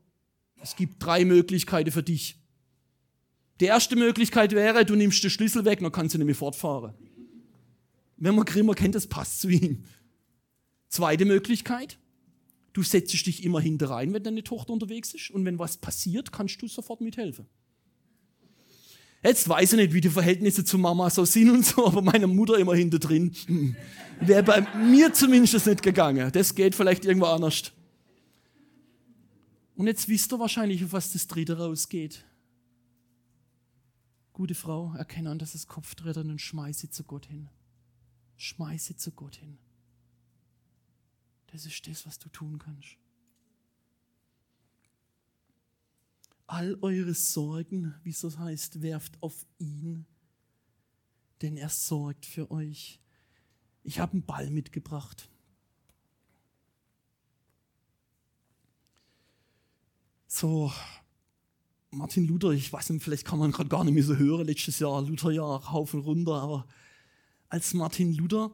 es 0.57 0.77
gibt 0.77 1.03
drei 1.03 1.25
Möglichkeiten 1.25 1.91
für 1.91 2.03
dich. 2.03 2.42
Die 3.63 3.69
erste 3.69 3.95
Möglichkeit 3.95 4.51
wäre, 4.57 4.85
du 4.85 4.97
nimmst 4.97 5.23
den 5.23 5.31
Schlüssel 5.31 5.65
weg, 5.65 5.79
dann 5.79 5.93
kannst 5.93 6.17
du 6.17 6.19
nämlich 6.19 6.37
fortfahren. 6.37 6.95
Wenn 8.17 8.35
man 8.35 8.45
Grimmer 8.45 8.75
kennt, 8.75 8.97
das 8.97 9.07
passt 9.07 9.41
zu 9.41 9.51
ihm. 9.51 9.85
Zweite 10.89 11.25
Möglichkeit, 11.25 11.97
du 12.73 12.83
setzt 12.83 13.25
dich 13.25 13.45
immer 13.45 13.61
hinter 13.61 13.91
rein, 13.91 14.13
wenn 14.13 14.25
deine 14.25 14.43
Tochter 14.43 14.73
unterwegs 14.73 15.15
ist 15.15 15.31
und 15.31 15.45
wenn 15.45 15.61
was 15.61 15.77
passiert, 15.77 16.33
kannst 16.33 16.61
du 16.61 16.67
sofort 16.67 17.01
mithelfen. 17.03 17.47
Jetzt 19.23 19.49
weiß 19.49 19.75
ich 19.75 19.79
nicht, 19.79 19.93
wie 19.93 20.01
die 20.01 20.11
Verhältnisse 20.11 20.65
zu 20.65 20.77
Mama 20.77 21.09
so 21.09 21.25
sind 21.25 21.51
und 21.51 21.65
so, 21.65 21.87
aber 21.87 22.03
meine 22.03 22.27
Mutter 22.27 22.59
immer 22.59 22.75
hinter 22.75 22.99
drin. 22.99 23.33
Wäre 24.21 24.43
bei 24.43 24.67
mir 24.77 25.13
zumindest 25.13 25.69
nicht 25.69 25.85
gegangen. 25.85 26.33
Das 26.33 26.57
geht 26.57 26.75
vielleicht 26.75 27.05
irgendwo 27.05 27.27
anders. 27.27 27.71
Und 29.77 29.87
jetzt 29.87 30.09
wisst 30.09 30.33
ihr 30.33 30.41
wahrscheinlich, 30.41 30.83
auf 30.85 30.93
was 30.93 31.13
das 31.13 31.29
dritte 31.29 31.57
rausgeht. 31.57 32.25
Gute 34.33 34.55
Frau, 34.55 34.95
erkenne 34.95 35.31
an, 35.31 35.39
dass 35.39 35.55
es 35.55 35.67
Kopftreter 35.67 36.23
und 36.23 36.41
schmeiße 36.41 36.91
zu 36.91 37.05
Gott 37.05 37.27
hin. 37.27 37.51
Schmeiße 38.37 38.97
zu 38.97 39.13
Gott 39.13 39.37
hin. 39.37 39.59
Das 41.49 41.67
ist 41.67 41.87
das, 41.87 42.07
was 42.07 42.19
du 42.19 42.31
tun 42.31 42.59
kannst. 42.59 42.97
All 46.47 46.79
eure 46.81 47.15
Sorgen, 47.15 47.95
wie 48.03 48.11
es 48.11 48.21
so 48.21 48.39
heißt, 48.39 48.81
werft 48.81 49.23
auf 49.23 49.47
ihn, 49.59 50.07
denn 51.43 51.57
er 51.57 51.69
sorgt 51.69 52.25
für 52.25 52.51
euch. 52.51 53.01
Ich 53.83 53.99
habe 53.99 54.13
einen 54.13 54.25
Ball 54.25 54.51
mitgebracht. 54.51 55.29
So, 60.27 60.73
Martin 61.95 62.27
Luther, 62.27 62.53
ich 62.53 62.73
weiß 62.73 62.89
nicht, 62.91 63.03
vielleicht 63.03 63.27
kann 63.27 63.39
man 63.39 63.53
gerade 63.53 63.69
gar 63.69 63.85
nicht 63.85 63.93
mehr 63.93 64.03
so 64.03 64.17
hören, 64.17 64.47
letztes 64.47 64.79
Jahr 64.79 65.03
Lutherjahr, 65.03 65.63
rauf 65.63 65.93
und 65.93 66.01
runter, 66.01 66.41
aber 66.41 66.67
als 67.51 67.75
Martin 67.75 68.15
Luther 68.15 68.51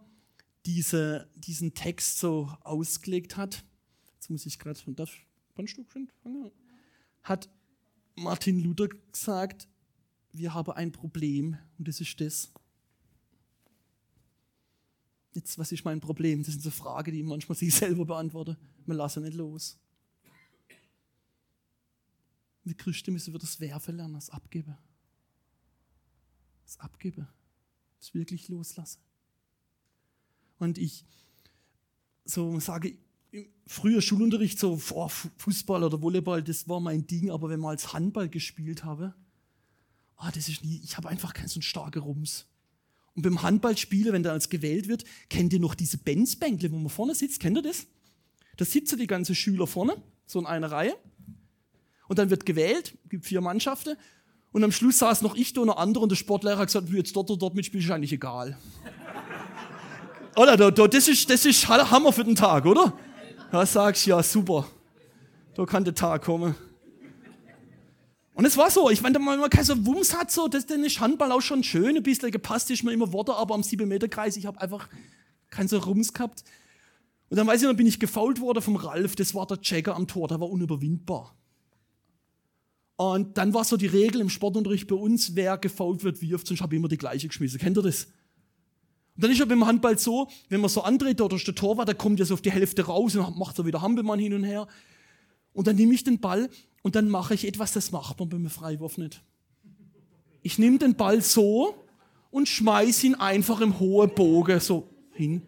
diese, 0.66 1.30
diesen 1.36 1.72
Text 1.72 2.18
so 2.18 2.52
ausgelegt 2.62 3.36
hat, 3.36 3.64
jetzt 4.14 4.28
muss 4.28 4.44
ich 4.44 4.58
gerade 4.58 4.80
von 4.80 4.96
das 4.96 5.10
ein 5.56 5.68
Stückchen 5.68 6.08
fangen, 6.20 6.50
hat 7.22 7.48
Martin 8.16 8.58
Luther 8.58 8.88
gesagt, 9.12 9.68
wir 10.32 10.52
haben 10.52 10.72
ein 10.72 10.90
Problem 10.90 11.56
und 11.78 11.86
das 11.86 12.00
ist 12.00 12.20
das. 12.20 12.52
Jetzt, 15.34 15.58
was 15.58 15.70
ist 15.70 15.84
mein 15.84 16.00
Problem? 16.00 16.42
Das 16.42 16.52
sind 16.52 16.62
so 16.62 16.70
Fragen, 16.70 17.12
die 17.12 17.20
ich 17.20 17.26
manchmal 17.26 17.56
sich 17.56 17.72
selber 17.72 18.04
beantworte. 18.04 18.58
Wir 18.84 18.94
lassen 18.94 19.22
nicht 19.22 19.36
los. 19.36 19.78
Wir 22.68 22.76
Christen 22.76 23.12
müssen 23.12 23.32
wir 23.32 23.40
das 23.40 23.60
Werfen 23.60 23.96
lernen, 23.96 24.14
das 24.14 24.30
Abgeben. 24.30 24.76
Das 26.64 26.78
Abgeben. 26.80 27.26
Das 27.98 28.14
wirklich 28.14 28.48
loslassen. 28.48 29.00
Und 30.58 30.76
ich 30.78 31.04
so 32.24 32.60
sage, 32.60 32.98
früher 33.66 34.02
Schulunterricht, 34.02 34.58
so 34.58 34.80
oh, 34.92 35.08
Fußball 35.08 35.82
oder 35.82 36.02
Volleyball, 36.02 36.42
das 36.42 36.68
war 36.68 36.80
mein 36.80 37.06
Ding, 37.06 37.30
aber 37.30 37.48
wenn 37.48 37.60
man 37.60 37.70
als 37.70 37.92
Handball 37.92 38.28
gespielt 38.28 38.84
habe, 38.84 39.14
ah, 40.16 40.30
das 40.30 40.48
ist 40.48 40.64
nie, 40.64 40.80
ich 40.84 40.96
habe 40.96 41.08
einfach 41.08 41.34
keinen 41.34 41.48
so 41.48 41.60
starken 41.60 42.02
Rums. 42.02 42.46
Und 43.14 43.22
beim 43.22 43.42
Handballspielen, 43.42 44.12
wenn 44.12 44.22
da 44.22 44.32
als 44.32 44.48
gewählt 44.48 44.88
wird, 44.88 45.04
kennt 45.28 45.52
ihr 45.52 45.60
noch 45.60 45.74
diese 45.74 45.98
Benzbänkle, 45.98 46.70
wo 46.70 46.76
man 46.76 46.88
vorne 46.88 47.14
sitzt? 47.14 47.40
Kennt 47.40 47.56
ihr 47.56 47.62
das? 47.62 47.86
Da 48.56 48.64
sitzen 48.64 48.98
die 48.98 49.06
ganzen 49.06 49.34
Schüler 49.34 49.66
vorne, 49.66 50.02
so 50.26 50.38
in 50.38 50.46
einer 50.46 50.70
Reihe. 50.70 50.96
Und 52.08 52.18
dann 52.18 52.30
wird 52.30 52.44
gewählt, 52.44 52.94
gibt 53.08 53.24
vier 53.24 53.40
Mannschaften. 53.40 53.96
Und 54.50 54.64
am 54.64 54.72
Schluss 54.72 54.98
saß 54.98 55.22
noch 55.22 55.36
ich 55.36 55.52
da 55.52 55.60
und 55.60 55.70
ein 55.70 55.76
anderer 55.76 56.02
und 56.02 56.08
der 56.10 56.16
Sportlehrer 56.16 56.58
hat 56.58 56.66
gesagt, 56.66 56.88
jetzt 56.88 57.14
dort 57.14 57.30
oder 57.30 57.38
dort 57.38 57.54
mitspielen, 57.54 57.84
ist 57.84 57.90
eigentlich 57.90 58.12
egal. 58.12 58.58
oder, 60.36 60.70
das 60.70 61.06
ist, 61.06 61.28
das 61.28 61.44
ist 61.44 61.68
Hammer 61.68 62.12
für 62.12 62.24
den 62.24 62.34
Tag, 62.34 62.64
oder? 62.64 62.94
Da 63.52 63.64
sagst 63.64 64.06
du, 64.06 64.10
ja, 64.10 64.22
super. 64.22 64.66
Da 65.54 65.64
kann 65.64 65.84
der 65.84 65.94
Tag 65.94 66.24
kommen. 66.24 66.54
Und 68.34 68.44
es 68.44 68.56
war 68.56 68.70
so, 68.70 68.88
ich 68.88 69.02
meine, 69.02 69.16
wenn 69.16 69.24
man 69.24 69.50
keinen 69.50 69.64
so 69.64 69.84
Wumms 69.84 70.16
hat, 70.16 70.30
so, 70.30 70.46
das, 70.46 70.64
dann 70.64 70.84
ist 70.84 71.00
Handball 71.00 71.32
auch 71.32 71.40
schon 71.40 71.64
schön, 71.64 71.96
ein 71.96 72.02
bisschen 72.04 72.30
gepasst 72.30 72.70
ist 72.70 72.84
mir 72.84 72.92
immer 72.92 73.12
Worte, 73.12 73.34
aber 73.34 73.54
am 73.54 73.62
7-Meter-Kreis, 73.62 74.36
ich 74.36 74.46
habe 74.46 74.60
einfach 74.60 74.88
keinen 75.50 75.66
so 75.66 75.78
Rums 75.78 76.12
gehabt. 76.12 76.44
Und 77.30 77.36
dann 77.36 77.46
weiß 77.46 77.62
ich, 77.62 77.66
dann 77.66 77.76
bin 77.76 77.88
ich 77.88 77.98
gefault 77.98 78.40
worden 78.40 78.62
vom 78.62 78.76
Ralf, 78.76 79.16
das 79.16 79.34
war 79.34 79.46
der 79.46 79.60
Checker 79.60 79.96
am 79.96 80.06
Tor, 80.06 80.28
der 80.28 80.38
war 80.40 80.48
unüberwindbar. 80.48 81.34
Und 82.98 83.38
dann 83.38 83.54
war 83.54 83.62
so 83.62 83.76
die 83.76 83.86
Regel 83.86 84.20
im 84.20 84.28
Sportunterricht 84.28 84.88
bei 84.88 84.96
uns, 84.96 85.36
wer 85.36 85.56
gefault 85.56 86.02
wird, 86.02 86.20
wirft, 86.20 86.48
sonst 86.48 86.60
habe 86.60 86.74
ich 86.74 86.80
immer 86.80 86.88
die 86.88 86.98
gleiche 86.98 87.28
geschmissen. 87.28 87.60
Kennt 87.60 87.78
ihr 87.78 87.82
das? 87.82 88.06
Und 89.14 89.22
dann 89.22 89.30
ist 89.30 89.38
ja 89.38 89.44
beim 89.44 89.64
Handball 89.64 89.96
so, 89.96 90.26
wenn 90.48 90.60
man 90.60 90.68
so 90.68 90.82
antritt, 90.82 91.20
oder 91.20 91.36
ist 91.36 91.46
der 91.46 91.54
Torwart, 91.54 91.86
der 91.86 91.94
kommt 91.94 92.18
ja 92.18 92.24
so 92.24 92.34
auf 92.34 92.42
die 92.42 92.50
Hälfte 92.50 92.82
raus 92.82 93.14
und 93.14 93.38
macht 93.38 93.54
so 93.54 93.64
wieder 93.64 93.82
Hampelmann 93.82 94.18
hin 94.18 94.34
und 94.34 94.42
her. 94.42 94.66
Und 95.52 95.68
dann 95.68 95.76
nehme 95.76 95.94
ich 95.94 96.02
den 96.02 96.18
Ball 96.18 96.50
und 96.82 96.96
dann 96.96 97.08
mache 97.08 97.34
ich 97.34 97.46
etwas, 97.46 97.72
das 97.72 97.92
macht 97.92 98.18
man 98.18 98.30
beim 98.30 98.50
Freiwurf 98.50 98.98
nicht. 98.98 99.22
Ich 100.42 100.58
nehme 100.58 100.78
den 100.78 100.96
Ball 100.96 101.22
so 101.22 101.76
und 102.32 102.48
schmeiße 102.48 103.06
ihn 103.06 103.14
einfach 103.14 103.60
im 103.60 103.78
hohen 103.78 104.12
Bogen 104.12 104.58
so 104.58 104.90
hin. 105.12 105.42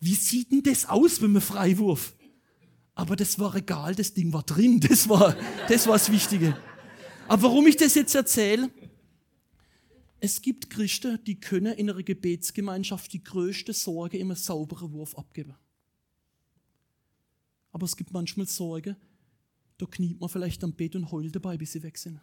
Wie 0.00 0.14
sieht 0.14 0.52
denn 0.52 0.62
das 0.62 0.88
aus 0.88 1.18
beim 1.18 1.38
Freiwurf? 1.38 2.15
Aber 2.96 3.14
das 3.14 3.38
war 3.38 3.54
egal, 3.54 3.94
das 3.94 4.14
Ding 4.14 4.32
war 4.32 4.42
drin, 4.42 4.80
das 4.88 5.08
war 5.08 5.36
das, 5.68 5.86
war 5.86 5.92
das 5.94 6.10
Wichtige. 6.10 6.60
Aber 7.28 7.42
warum 7.42 7.66
ich 7.68 7.76
das 7.76 7.94
jetzt 7.94 8.14
erzähle? 8.14 8.70
Es 10.18 10.40
gibt 10.40 10.70
Christen, 10.70 11.22
die 11.24 11.38
können 11.38 11.74
in 11.74 11.90
einer 11.90 12.02
Gebetsgemeinschaft 12.02 13.12
die 13.12 13.22
größte 13.22 13.74
Sorge 13.74 14.16
im 14.18 14.34
sauberen 14.34 14.92
Wurf 14.92 15.16
abgeben. 15.16 15.54
Aber 17.70 17.84
es 17.84 17.96
gibt 17.96 18.12
manchmal 18.12 18.46
Sorge, 18.46 18.96
da 19.76 19.84
kniet 19.84 20.18
man 20.18 20.30
vielleicht 20.30 20.64
am 20.64 20.72
Bett 20.72 20.96
und 20.96 21.12
heult 21.12 21.36
dabei, 21.36 21.58
bis 21.58 21.72
sie 21.72 21.82
weg 21.82 21.98
sind. 21.98 22.18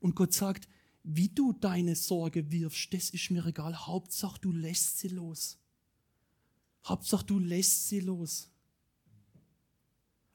Und 0.00 0.16
Gott 0.16 0.34
sagt, 0.34 0.68
wie 1.02 1.30
du 1.30 1.54
deine 1.54 1.96
Sorge 1.96 2.52
wirfst, 2.52 2.92
das 2.92 3.08
ist 3.08 3.30
mir 3.30 3.46
egal. 3.46 3.74
Hauptsache, 3.74 4.38
du 4.38 4.52
lässt 4.52 4.98
sie 4.98 5.08
los. 5.08 5.58
Hauptsache, 6.84 7.24
du 7.24 7.38
lässt 7.38 7.88
sie 7.88 8.00
los. 8.00 8.50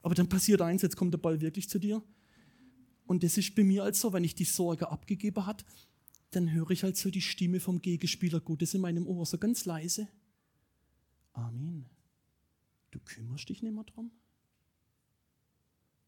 Aber 0.04 0.14
dann 0.14 0.28
passiert 0.28 0.60
eins, 0.60 0.82
jetzt 0.82 0.98
kommt 0.98 1.14
der 1.14 1.18
Ball 1.18 1.40
wirklich 1.40 1.66
zu 1.66 1.78
dir. 1.78 2.02
Und 3.06 3.22
das 3.22 3.38
ist 3.38 3.54
bei 3.54 3.64
mir 3.64 3.84
halt 3.84 3.96
so, 3.96 4.12
wenn 4.12 4.22
ich 4.22 4.34
die 4.34 4.44
Sorge 4.44 4.90
abgegeben 4.90 5.46
hat, 5.46 5.64
dann 6.32 6.52
höre 6.52 6.72
ich 6.72 6.82
halt 6.82 6.98
so 6.98 7.10
die 7.10 7.22
Stimme 7.22 7.58
vom 7.58 7.80
Gegenspieler 7.80 8.38
Gottes 8.42 8.74
in 8.74 8.82
meinem 8.82 9.06
Ohr, 9.06 9.24
so 9.24 9.38
ganz 9.38 9.64
leise. 9.64 10.06
Amen. 11.32 11.86
Du 12.90 13.00
kümmerst 13.00 13.48
dich 13.48 13.62
nicht 13.62 13.72
mehr 13.72 13.84
drum. 13.84 14.10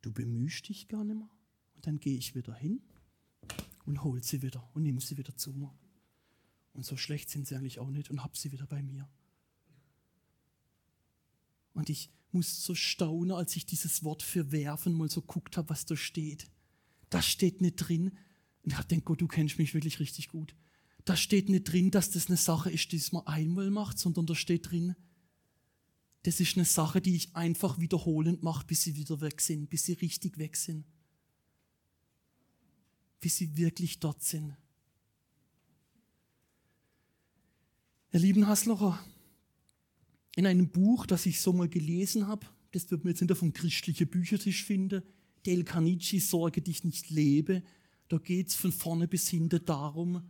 Du 0.03 0.13
bemühst 0.13 0.69
dich 0.69 0.89
gar 0.89 1.03
nicht 1.03 1.17
mehr. 1.17 1.31
Und 1.75 1.87
dann 1.87 1.99
gehe 1.99 2.19
ich 2.19 2.35
wieder 2.35 2.55
hin 2.55 2.83
und 3.87 4.05
hol 4.05 4.23
sie 4.23 4.43
wieder 4.43 4.69
und 4.75 4.83
nehme 4.83 5.01
sie 5.01 5.17
wieder 5.17 5.35
zu 5.39 5.55
mir. 5.55 5.75
Und 6.75 6.85
so 6.85 6.99
schlecht 6.99 7.31
sind 7.31 7.47
sie 7.47 7.57
eigentlich 7.57 7.79
auch 7.79 7.89
nicht 7.89 8.11
und 8.11 8.23
hab 8.23 8.37
sie 8.37 8.53
wieder 8.53 8.67
bei 8.67 8.83
mir. 8.83 9.09
Und 11.73 11.89
ich 11.89 12.11
musste 12.37 12.61
so 12.61 12.75
staunen, 12.75 13.33
als 13.33 13.57
ich 13.57 13.67
dieses 13.67 14.05
Wort 14.05 14.23
für 14.23 14.53
werfen 14.53 14.93
mal 14.93 15.11
so 15.11 15.23
guckt 15.23 15.57
habe, 15.57 15.71
was 15.71 15.87
da 15.87 15.97
steht. 15.97 16.49
Das 17.11 17.27
steht 17.27 17.61
nicht 17.61 17.77
drin. 17.77 18.13
Und 18.63 18.73
ich 18.73 18.75
habe 18.77 18.87
gedacht, 18.87 19.05
Gott, 19.05 19.21
du 19.21 19.29
kennst 19.29 19.59
mich 19.59 19.75
wirklich 19.75 20.01
richtig 20.01 20.29
gut. 20.29 20.55
Da 21.05 21.17
steht 21.17 21.49
nicht 21.49 21.65
drin, 21.65 21.91
dass 21.91 22.11
das 22.11 22.27
eine 22.27 22.37
Sache 22.37 22.71
ist, 22.71 22.91
die 22.93 23.03
man 23.13 23.27
einmal 23.27 23.71
macht, 23.71 23.99
sondern 23.99 24.27
da 24.27 24.35
steht 24.35 24.71
drin, 24.71 24.97
das 26.25 26.41
ist 26.41 26.57
eine 26.57 26.65
Sache, 26.65 27.01
die 27.01 27.15
ich 27.15 27.37
einfach 27.37 27.79
wiederholend 27.79 28.43
mache, 28.43 28.67
bis 28.67 28.83
sie 28.83 28.97
wieder 28.97 29.21
weg 29.21 29.41
sind, 29.41 29.71
bis 29.71 29.85
sie 29.85 29.93
richtig 29.93 30.39
weg 30.39 30.57
sind. 30.57 30.85
Bis 33.21 33.37
sie 33.37 33.57
wirklich 33.57 34.01
dort 34.01 34.25
sind. 34.25 34.57
Ihr 38.11 38.19
lieben 38.19 38.49
Haslocher, 38.49 38.99
in 40.37 40.47
einem 40.47 40.69
Buch, 40.69 41.07
das 41.07 41.27
ich 41.27 41.41
so 41.41 41.53
mal 41.53 41.69
gelesen 41.69 42.29
habe, 42.29 42.47
das 42.71 42.91
wird 42.91 43.05
man 43.05 43.15
jetzt 43.15 43.33
auf 43.33 43.41
dem 43.41 43.53
christlichen 43.53 44.07
Büchertisch 44.07 44.65
finden, 44.65 45.03
Del 45.45 45.65
Carnici, 45.65 46.21
Sorge 46.21 46.61
dich 46.63 46.85
nicht 46.85 47.11
lebe, 47.11 47.63
da 48.09 48.19
geht 48.19 48.49
es 48.49 48.55
von 48.55 48.71
vorne 48.71 49.09
bis 49.09 49.29
hinten 49.29 49.65
darum, 49.65 50.23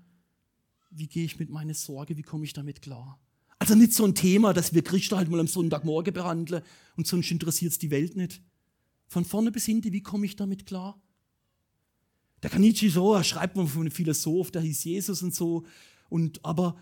wie 0.91 1.09
gehe 1.09 1.25
ich 1.25 1.39
mit 1.39 1.51
meiner 1.51 1.75
Sorge, 1.75 2.17
wie 2.17 2.23
komme 2.23 2.45
ich 2.45 2.53
damit 2.53 2.81
klar. 2.81 3.21
Also 3.59 3.75
nicht 3.75 3.93
so 3.93 4.05
ein 4.05 4.15
Thema, 4.15 4.53
das 4.53 4.75
wir 4.75 4.83
Christen 4.83 5.17
halt 5.17 5.29
mal 5.29 5.41
am 5.41 5.49
Sonntagmorgen 5.49 6.15
behandeln 6.15 6.63
und 6.97 7.07
sonst 7.07 7.31
interessiert 7.31 7.73
es 7.73 7.79
die 7.79 7.91
Welt 7.91 8.17
nicht. 8.17 8.41
Von 9.09 9.25
vorne 9.25 9.51
bis 9.51 9.65
hinten, 9.67 9.93
wie 9.93 10.03
komme 10.03 10.27
ich 10.27 10.37
damit 10.37 10.67
klar? 10.67 11.01
Der 12.43 12.51
Kanichi 12.51 12.91
so, 12.91 13.15
er 13.15 13.25
schreibt 13.25 13.57
man 13.57 13.67
von 13.67 13.83
einem 13.83 13.91
Philosoph, 13.91 14.51
der 14.51 14.63
hieß 14.63 14.85
Jesus 14.85 15.23
und 15.23 15.35
so. 15.35 15.65
Und 16.09 16.45
aber 16.45 16.77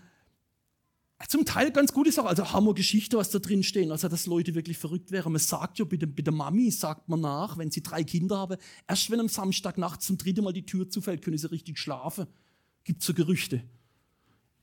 zum 1.29 1.45
Teil 1.45 1.71
ganz 1.71 1.93
gute 1.93 2.11
Sache, 2.11 2.27
also 2.27 2.51
Hammer 2.51 2.73
Geschichte, 2.73 3.17
was 3.17 3.29
da 3.29 3.39
drin 3.39 3.63
stehen, 3.63 3.91
also 3.91 4.07
dass 4.09 4.25
Leute 4.25 4.53
wirklich 4.53 4.77
verrückt 4.77 5.11
wären. 5.11 5.31
Man 5.31 5.39
sagt 5.39 5.79
ja, 5.79 5.85
bei 5.85 5.97
der 5.97 6.33
Mami 6.33 6.71
sagt 6.71 7.07
man 7.07 7.21
nach, 7.21 7.57
wenn 7.57 7.71
sie 7.71 7.81
drei 7.81 8.03
Kinder 8.03 8.37
haben, 8.37 8.57
erst 8.87 9.09
wenn 9.09 9.19
am 9.19 9.29
Samstag 9.29 9.77
nachts 9.77 10.07
zum 10.07 10.17
dritten 10.17 10.43
Mal 10.43 10.51
die 10.53 10.65
Tür 10.65 10.89
zufällt, 10.89 11.21
können 11.21 11.37
sie 11.37 11.49
richtig 11.49 11.79
schlafen. 11.79 12.27
Gibt 12.83 13.01
so 13.01 13.13
Gerüchte. 13.13 13.63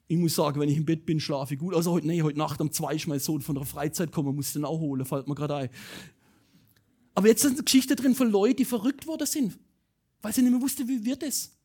Ich 0.09 0.19
muss 0.19 0.35
sagen, 0.35 0.61
wenn 0.61 0.69
ich 0.69 0.77
im 0.77 0.85
Bett 0.85 1.07
bin, 1.07 1.21
schlafe 1.21 1.55
ich 1.55 1.61
gut. 1.61 1.75
Also 1.75 1.93
heute, 1.93 2.07
nee, 2.07 2.23
heute 2.23 2.39
Nacht 2.39 2.61
um 2.61 2.71
zwei 2.71 2.97
ist 2.97 3.07
mein 3.07 3.19
Sohn 3.19 3.41
von 3.41 3.55
der 3.55 3.65
Freizeit 3.65 4.13
kommen, 4.13 4.37
muss 4.37 4.53
den 4.53 4.67
auch 4.67 4.79
holen, 4.79 5.07
fällt 5.07 5.27
mir 5.27 5.35
gerade 5.35 5.57
ein. 5.57 5.71
Aber 7.15 7.29
jetzt 7.29 7.45
ist 7.45 7.53
eine 7.53 7.63
Geschichte 7.63 7.97
drin 7.97 8.15
von 8.15 8.31
Leuten, 8.31 8.57
die 8.57 8.65
verrückt 8.67 9.07
worden 9.07 9.27
sind, 9.27 9.59
weil 10.21 10.35
sie 10.35 10.43
nicht 10.43 10.51
mehr 10.53 10.61
wussten, 10.61 10.87
wie 10.87 11.05
wird 11.05 11.23
es. 11.23 11.57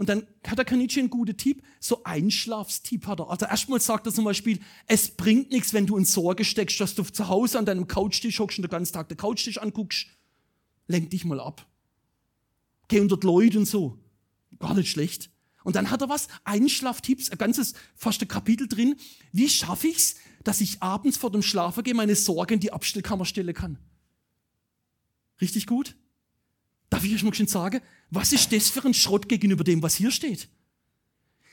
Und 0.00 0.08
dann 0.08 0.26
hat 0.46 0.56
der 0.56 0.64
Kanichi 0.64 0.98
einen 0.98 1.10
guten 1.10 1.36
Tipp, 1.36 1.62
so 1.78 2.02
Einschlafstipp 2.04 3.06
hat 3.06 3.20
er. 3.20 3.28
Also 3.28 3.44
erstmal 3.44 3.82
sagt 3.82 4.06
er 4.06 4.14
zum 4.14 4.24
Beispiel, 4.24 4.58
es 4.86 5.10
bringt 5.10 5.50
nichts, 5.50 5.74
wenn 5.74 5.86
du 5.86 5.98
in 5.98 6.06
Sorge 6.06 6.42
steckst, 6.46 6.80
dass 6.80 6.94
du 6.94 7.02
zu 7.02 7.28
Hause 7.28 7.58
an 7.58 7.66
deinem 7.66 7.86
Couchtisch 7.86 8.38
hockst 8.38 8.56
und 8.56 8.62
den 8.62 8.70
ganzen 8.70 8.94
Tag 8.94 9.10
den 9.10 9.18
Couchtisch 9.18 9.58
anguckst. 9.58 10.06
Lenk 10.86 11.10
dich 11.10 11.26
mal 11.26 11.38
ab. 11.38 11.66
Geh 12.88 12.98
unter 12.98 13.18
die 13.18 13.26
Leute 13.26 13.58
und 13.58 13.66
so. 13.66 13.98
Gar 14.58 14.72
nicht 14.72 14.88
schlecht. 14.88 15.28
Und 15.64 15.76
dann 15.76 15.90
hat 15.90 16.00
er 16.00 16.08
was, 16.08 16.28
Einschlaftipps, 16.44 17.28
ein 17.28 17.36
ganzes, 17.36 17.74
fast 17.94 18.22
ein 18.22 18.28
Kapitel 18.28 18.68
drin. 18.68 18.96
Wie 19.32 19.50
schaffe 19.50 19.88
ich 19.88 19.98
es, 19.98 20.14
dass 20.44 20.62
ich 20.62 20.82
abends 20.82 21.18
vor 21.18 21.30
dem 21.30 21.42
Schlafengehen 21.42 21.98
meine 21.98 22.16
Sorge 22.16 22.54
in 22.54 22.60
die 22.60 22.72
Abstellkammer 22.72 23.26
stellen 23.26 23.52
kann? 23.52 23.78
Richtig 25.42 25.66
gut? 25.66 25.94
Darf 27.00 27.06
ich 27.06 27.14
euch 27.14 27.22
mal 27.22 27.32
schon 27.32 27.46
sagen, 27.46 27.80
was 28.10 28.30
ist 28.30 28.52
das 28.52 28.68
für 28.68 28.84
ein 28.84 28.92
Schrott 28.92 29.26
gegenüber 29.26 29.64
dem, 29.64 29.82
was 29.82 29.94
hier 29.94 30.10
steht? 30.10 30.50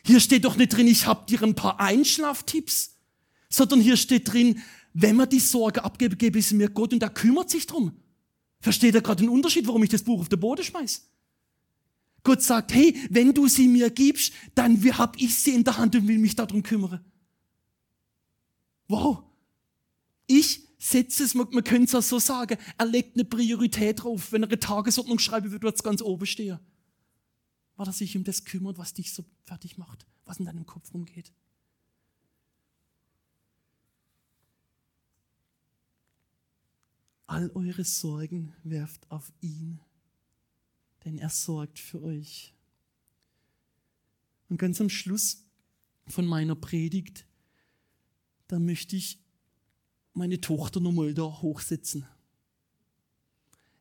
Hier 0.04 0.20
steht 0.20 0.44
doch 0.44 0.58
nicht 0.58 0.76
drin, 0.76 0.88
ich 0.88 1.08
habe 1.08 1.26
dir 1.26 1.42
ein 1.42 1.56
paar 1.56 1.80
Einschlaftipps, 1.80 2.98
sondern 3.48 3.80
hier 3.80 3.96
steht 3.96 4.34
drin, 4.34 4.62
wenn 4.92 5.16
man 5.16 5.30
die 5.30 5.40
Sorge 5.40 5.86
abgebe, 5.86 6.18
gebe 6.18 6.38
ich 6.38 6.48
sie 6.48 6.56
mir 6.56 6.70
Gott 6.70 6.92
und 6.92 7.02
er 7.02 7.10
kümmert 7.10 7.50
sich 7.50 7.66
drum. 7.66 7.94
Versteht 8.60 8.94
ihr 8.94 9.00
gerade 9.00 9.24
den 9.24 9.30
Unterschied, 9.30 9.66
warum 9.68 9.82
ich 9.84 9.90
das 9.90 10.04
Buch 10.04 10.20
auf 10.20 10.28
den 10.28 10.42
Boden 10.42 10.66
schmeiß? 10.66 11.08
Gott 12.24 12.44
sagt, 12.44 12.74
hey, 12.74 12.94
wenn 13.10 13.34
du 13.34 13.48
sie 13.48 13.70
mir 13.70 13.90
gibst, 13.90 14.34
dann 14.54 14.84
habe 14.98 15.18
ich 15.18 15.34
sie 15.34 15.52
in 15.52 15.64
der 15.64 15.78
Hand 15.78 15.96
und 15.96 16.10
will 16.10 16.18
mich 16.18 16.36
darum 16.36 16.62
kümmern. 16.62 17.06
Wow. 18.90 19.24
Ich 20.26 20.67
setze 20.78 21.24
es, 21.24 21.34
man, 21.34 21.48
man 21.52 21.64
könnte 21.64 21.86
es 21.86 21.96
auch 21.96 22.08
so 22.08 22.20
sagen, 22.20 22.58
er 22.78 22.86
legt 22.86 23.16
eine 23.16 23.26
Priorität 23.26 24.04
drauf. 24.04 24.32
Wenn 24.32 24.44
er 24.44 24.50
eine 24.50 24.60
Tagesordnung 24.60 25.20
schreiben 25.20 25.52
würde, 25.52 25.64
wird 25.64 25.76
es 25.76 25.84
ganz 25.84 26.02
oben 26.02 26.26
stehen. 26.26 26.60
Weil 27.76 27.88
er 27.88 27.94
sich 27.94 28.16
um 28.18 28.24
das 28.24 28.46
kümmert, 28.46 28.78
was 28.78 28.94
dich 28.94 29.14
so 29.14 29.26
fertig 29.44 29.78
macht, 29.78 30.06
was 30.26 30.40
in 30.40 30.46
deinem 30.46 30.66
Kopf 30.66 30.94
rumgeht. 30.94 31.32
All 37.28 37.52
eure 37.56 37.84
Sorgen 37.84 38.54
werft 38.64 39.12
auf 39.12 39.34
ihn 39.42 39.82
denn 41.08 41.20
er 41.20 41.30
sorgt 41.30 41.80
für 41.80 42.04
euch. 42.04 42.54
Und 44.50 44.58
ganz 44.58 44.82
am 44.82 44.90
Schluss 44.90 45.46
von 46.06 46.26
meiner 46.26 46.56
Predigt, 46.56 47.26
da 48.50 48.60
möchte 48.60 48.98
ich 48.98 49.18
meine 50.18 50.42
Tochter 50.42 50.80
nochmal 50.80 51.14
da 51.14 51.24
hochsetzen. 51.24 52.06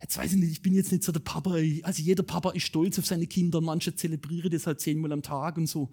Jetzt 0.00 0.18
weiß 0.18 0.34
ich 0.34 0.38
nicht, 0.38 0.52
ich 0.52 0.62
bin 0.62 0.74
jetzt 0.74 0.92
nicht 0.92 1.02
so 1.02 1.10
der 1.10 1.20
Papa. 1.20 1.54
Also 1.82 2.02
jeder 2.02 2.22
Papa 2.22 2.50
ist 2.50 2.64
stolz 2.64 2.98
auf 2.98 3.06
seine 3.06 3.26
Kinder. 3.26 3.62
Manche 3.62 3.94
zelebrieren 3.94 4.50
das 4.50 4.66
halt 4.66 4.78
zehnmal 4.78 5.10
am 5.10 5.22
Tag 5.22 5.56
und 5.56 5.66
so. 5.66 5.88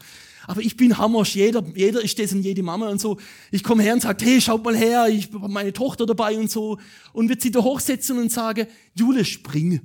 Aber 0.45 0.59
ich 0.61 0.75
bin 0.75 0.97
Hammersch. 0.97 1.35
Jeder, 1.35 1.63
jeder 1.73 2.01
ist 2.01 2.19
das 2.19 2.33
und 2.33 2.41
jede 2.41 2.63
Mama 2.63 2.89
und 2.89 2.99
so. 2.99 3.17
Ich 3.49 3.63
komme 3.63 3.81
her 3.81 3.93
und 3.93 4.01
sage, 4.01 4.25
hey, 4.25 4.41
schaut 4.41 4.63
mal 4.63 4.75
her, 4.75 5.07
ich 5.07 5.31
habe 5.31 5.47
meine 5.47 5.71
Tochter 5.71 6.05
dabei 6.05 6.37
und 6.37 6.51
so. 6.51 6.79
Und 7.13 7.29
wird 7.29 7.41
sie 7.41 7.51
da 7.51 7.63
hochsetzen 7.63 8.19
und 8.19 8.29
sage, 8.29 8.67
Jule, 8.93 9.23
spring. 9.23 9.79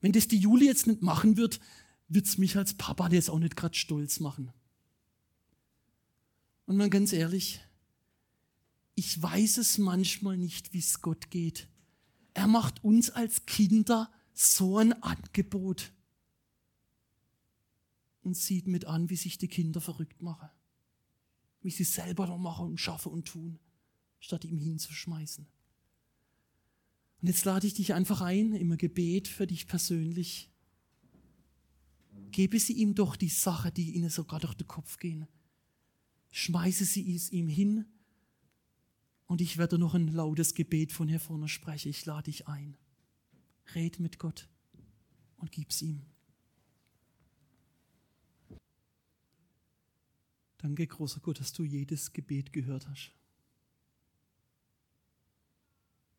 Wenn 0.00 0.10
das 0.10 0.26
die 0.26 0.38
Juli 0.38 0.66
jetzt 0.66 0.88
nicht 0.88 1.02
machen 1.02 1.36
wird, 1.36 1.60
wird 2.08 2.26
es 2.26 2.38
mich 2.38 2.56
als 2.56 2.74
Papa 2.74 3.08
jetzt 3.10 3.30
auch 3.30 3.38
nicht 3.38 3.56
gerade 3.56 3.76
stolz 3.76 4.18
machen. 4.18 4.52
Und 6.66 6.76
mal 6.76 6.90
ganz 6.90 7.12
ehrlich, 7.12 7.60
ich 8.96 9.22
weiß 9.22 9.58
es 9.58 9.76
manchmal 9.76 10.38
nicht, 10.38 10.72
wie 10.72 10.78
es 10.78 11.02
Gott 11.02 11.30
geht. 11.30 11.68
Er 12.32 12.46
macht 12.46 12.82
uns 12.82 13.10
als 13.10 13.44
Kinder 13.44 14.10
so 14.32 14.78
ein 14.78 14.94
Angebot 15.02 15.92
und 18.22 18.36
sieht 18.36 18.66
mit 18.66 18.86
an, 18.86 19.10
wie 19.10 19.16
sich 19.16 19.36
die 19.36 19.48
Kinder 19.48 19.82
verrückt 19.82 20.22
machen. 20.22 20.48
Wie 21.60 21.70
sie 21.70 21.84
selber 21.84 22.26
noch 22.26 22.38
machen 22.38 22.66
und 22.66 22.80
schaffen 22.80 23.12
und 23.12 23.28
tun, 23.28 23.58
statt 24.18 24.46
ihm 24.46 24.58
hinzuschmeißen. 24.58 25.46
Und 27.20 27.28
jetzt 27.28 27.44
lade 27.44 27.66
ich 27.66 27.74
dich 27.74 27.92
einfach 27.92 28.22
ein, 28.22 28.54
im 28.54 28.76
Gebet 28.78 29.28
für 29.28 29.46
dich 29.46 29.66
persönlich. 29.66 30.50
Gebe 32.30 32.58
sie 32.58 32.72
ihm 32.72 32.94
doch 32.94 33.14
die 33.14 33.28
Sache, 33.28 33.70
die 33.70 33.92
ihnen 33.92 34.10
sogar 34.10 34.40
durch 34.40 34.54
den 34.54 34.66
Kopf 34.66 34.98
gehen. 34.98 35.28
Schmeiße 36.30 36.86
sie 36.86 37.14
es 37.14 37.30
ihm 37.30 37.48
hin 37.48 37.84
und 39.26 39.40
ich 39.40 39.58
werde 39.58 39.78
noch 39.78 39.94
ein 39.94 40.08
lautes 40.08 40.54
Gebet 40.54 40.92
von 40.92 41.08
hier 41.08 41.20
vorne 41.20 41.48
sprechen. 41.48 41.88
Ich 41.88 42.04
lade 42.06 42.30
dich 42.30 42.46
ein. 42.48 42.76
Red 43.74 43.98
mit 43.98 44.18
Gott 44.18 44.48
und 45.36 45.50
gib's 45.50 45.82
ihm. 45.82 46.02
Danke, 50.58 50.86
großer 50.86 51.20
Gott, 51.20 51.40
dass 51.40 51.52
du 51.52 51.64
jedes 51.64 52.12
Gebet 52.12 52.52
gehört 52.52 52.88
hast. 52.88 53.12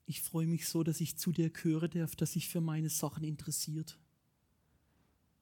Ich 0.06 0.22
freue 0.22 0.48
mich 0.48 0.68
so, 0.68 0.84
dass 0.84 1.02
ich 1.02 1.18
zu 1.18 1.34
dir 1.34 1.50
gehöre 1.50 1.90
darf, 1.90 2.16
dass 2.16 2.34
sich 2.34 2.48
für 2.48 2.62
meine 2.62 2.90
Sachen 2.90 3.24
interessiert. 3.24 4.00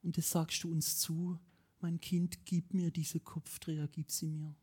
Und 0.01 0.17
das 0.17 0.31
sagst 0.31 0.63
du 0.63 0.71
uns 0.71 0.97
zu, 0.97 1.39
mein 1.81 1.99
Kind, 1.99 2.45
gib 2.45 2.73
mir 2.73 2.89
diese 2.89 3.19
Kopfdreher, 3.19 3.87
gib 3.87 4.09
sie 4.09 4.27
mir. 4.27 4.55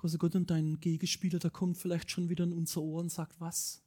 Großer 0.00 0.18
Gott, 0.18 0.34
und 0.34 0.50
dein 0.50 0.80
Gegenspieler, 0.80 1.38
der 1.38 1.50
kommt 1.50 1.76
vielleicht 1.76 2.10
schon 2.10 2.28
wieder 2.28 2.44
in 2.44 2.52
unser 2.52 2.80
Ohr 2.80 3.00
und 3.00 3.10
sagt, 3.10 3.38
was? 3.40 3.82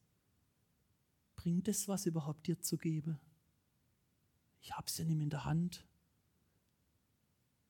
Bringt 1.35 1.67
es 1.67 1.87
was 1.87 2.05
überhaupt 2.05 2.47
dir 2.47 2.59
zu 2.59 2.77
geben? 2.77 3.19
Ich 4.61 4.73
hab's 4.73 4.97
ja 4.97 5.05
nicht 5.05 5.15
mehr 5.15 5.23
in 5.23 5.29
der 5.29 5.45
Hand. 5.45 5.85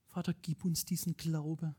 Vater, 0.06 0.34
gib 0.34 0.64
uns 0.64 0.84
diesen 0.84 1.16
Glaube 1.16 1.74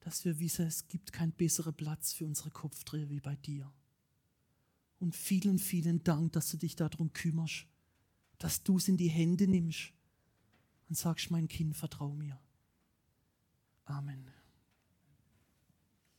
dass 0.00 0.24
wir 0.24 0.38
wissen, 0.40 0.66
es 0.66 0.88
gibt 0.88 1.12
keinen 1.12 1.32
besseren 1.32 1.74
Platz 1.74 2.12
für 2.12 2.26
unsere 2.26 2.50
Kopfdreher 2.50 3.10
wie 3.10 3.20
bei 3.20 3.36
dir. 3.36 3.70
Und 4.98 5.14
vielen, 5.14 5.58
vielen 5.58 6.02
Dank, 6.02 6.32
dass 6.32 6.50
du 6.50 6.56
dich 6.56 6.74
darum 6.74 7.12
kümmerst, 7.12 7.66
dass 8.38 8.62
du 8.62 8.78
es 8.78 8.88
in 8.88 8.96
die 8.96 9.08
Hände 9.08 9.46
nimmst 9.46 9.92
und 10.88 10.96
sagst, 10.96 11.30
mein 11.30 11.48
Kind, 11.48 11.76
vertrau 11.76 12.12
mir. 12.12 12.38
Amen. 13.84 14.26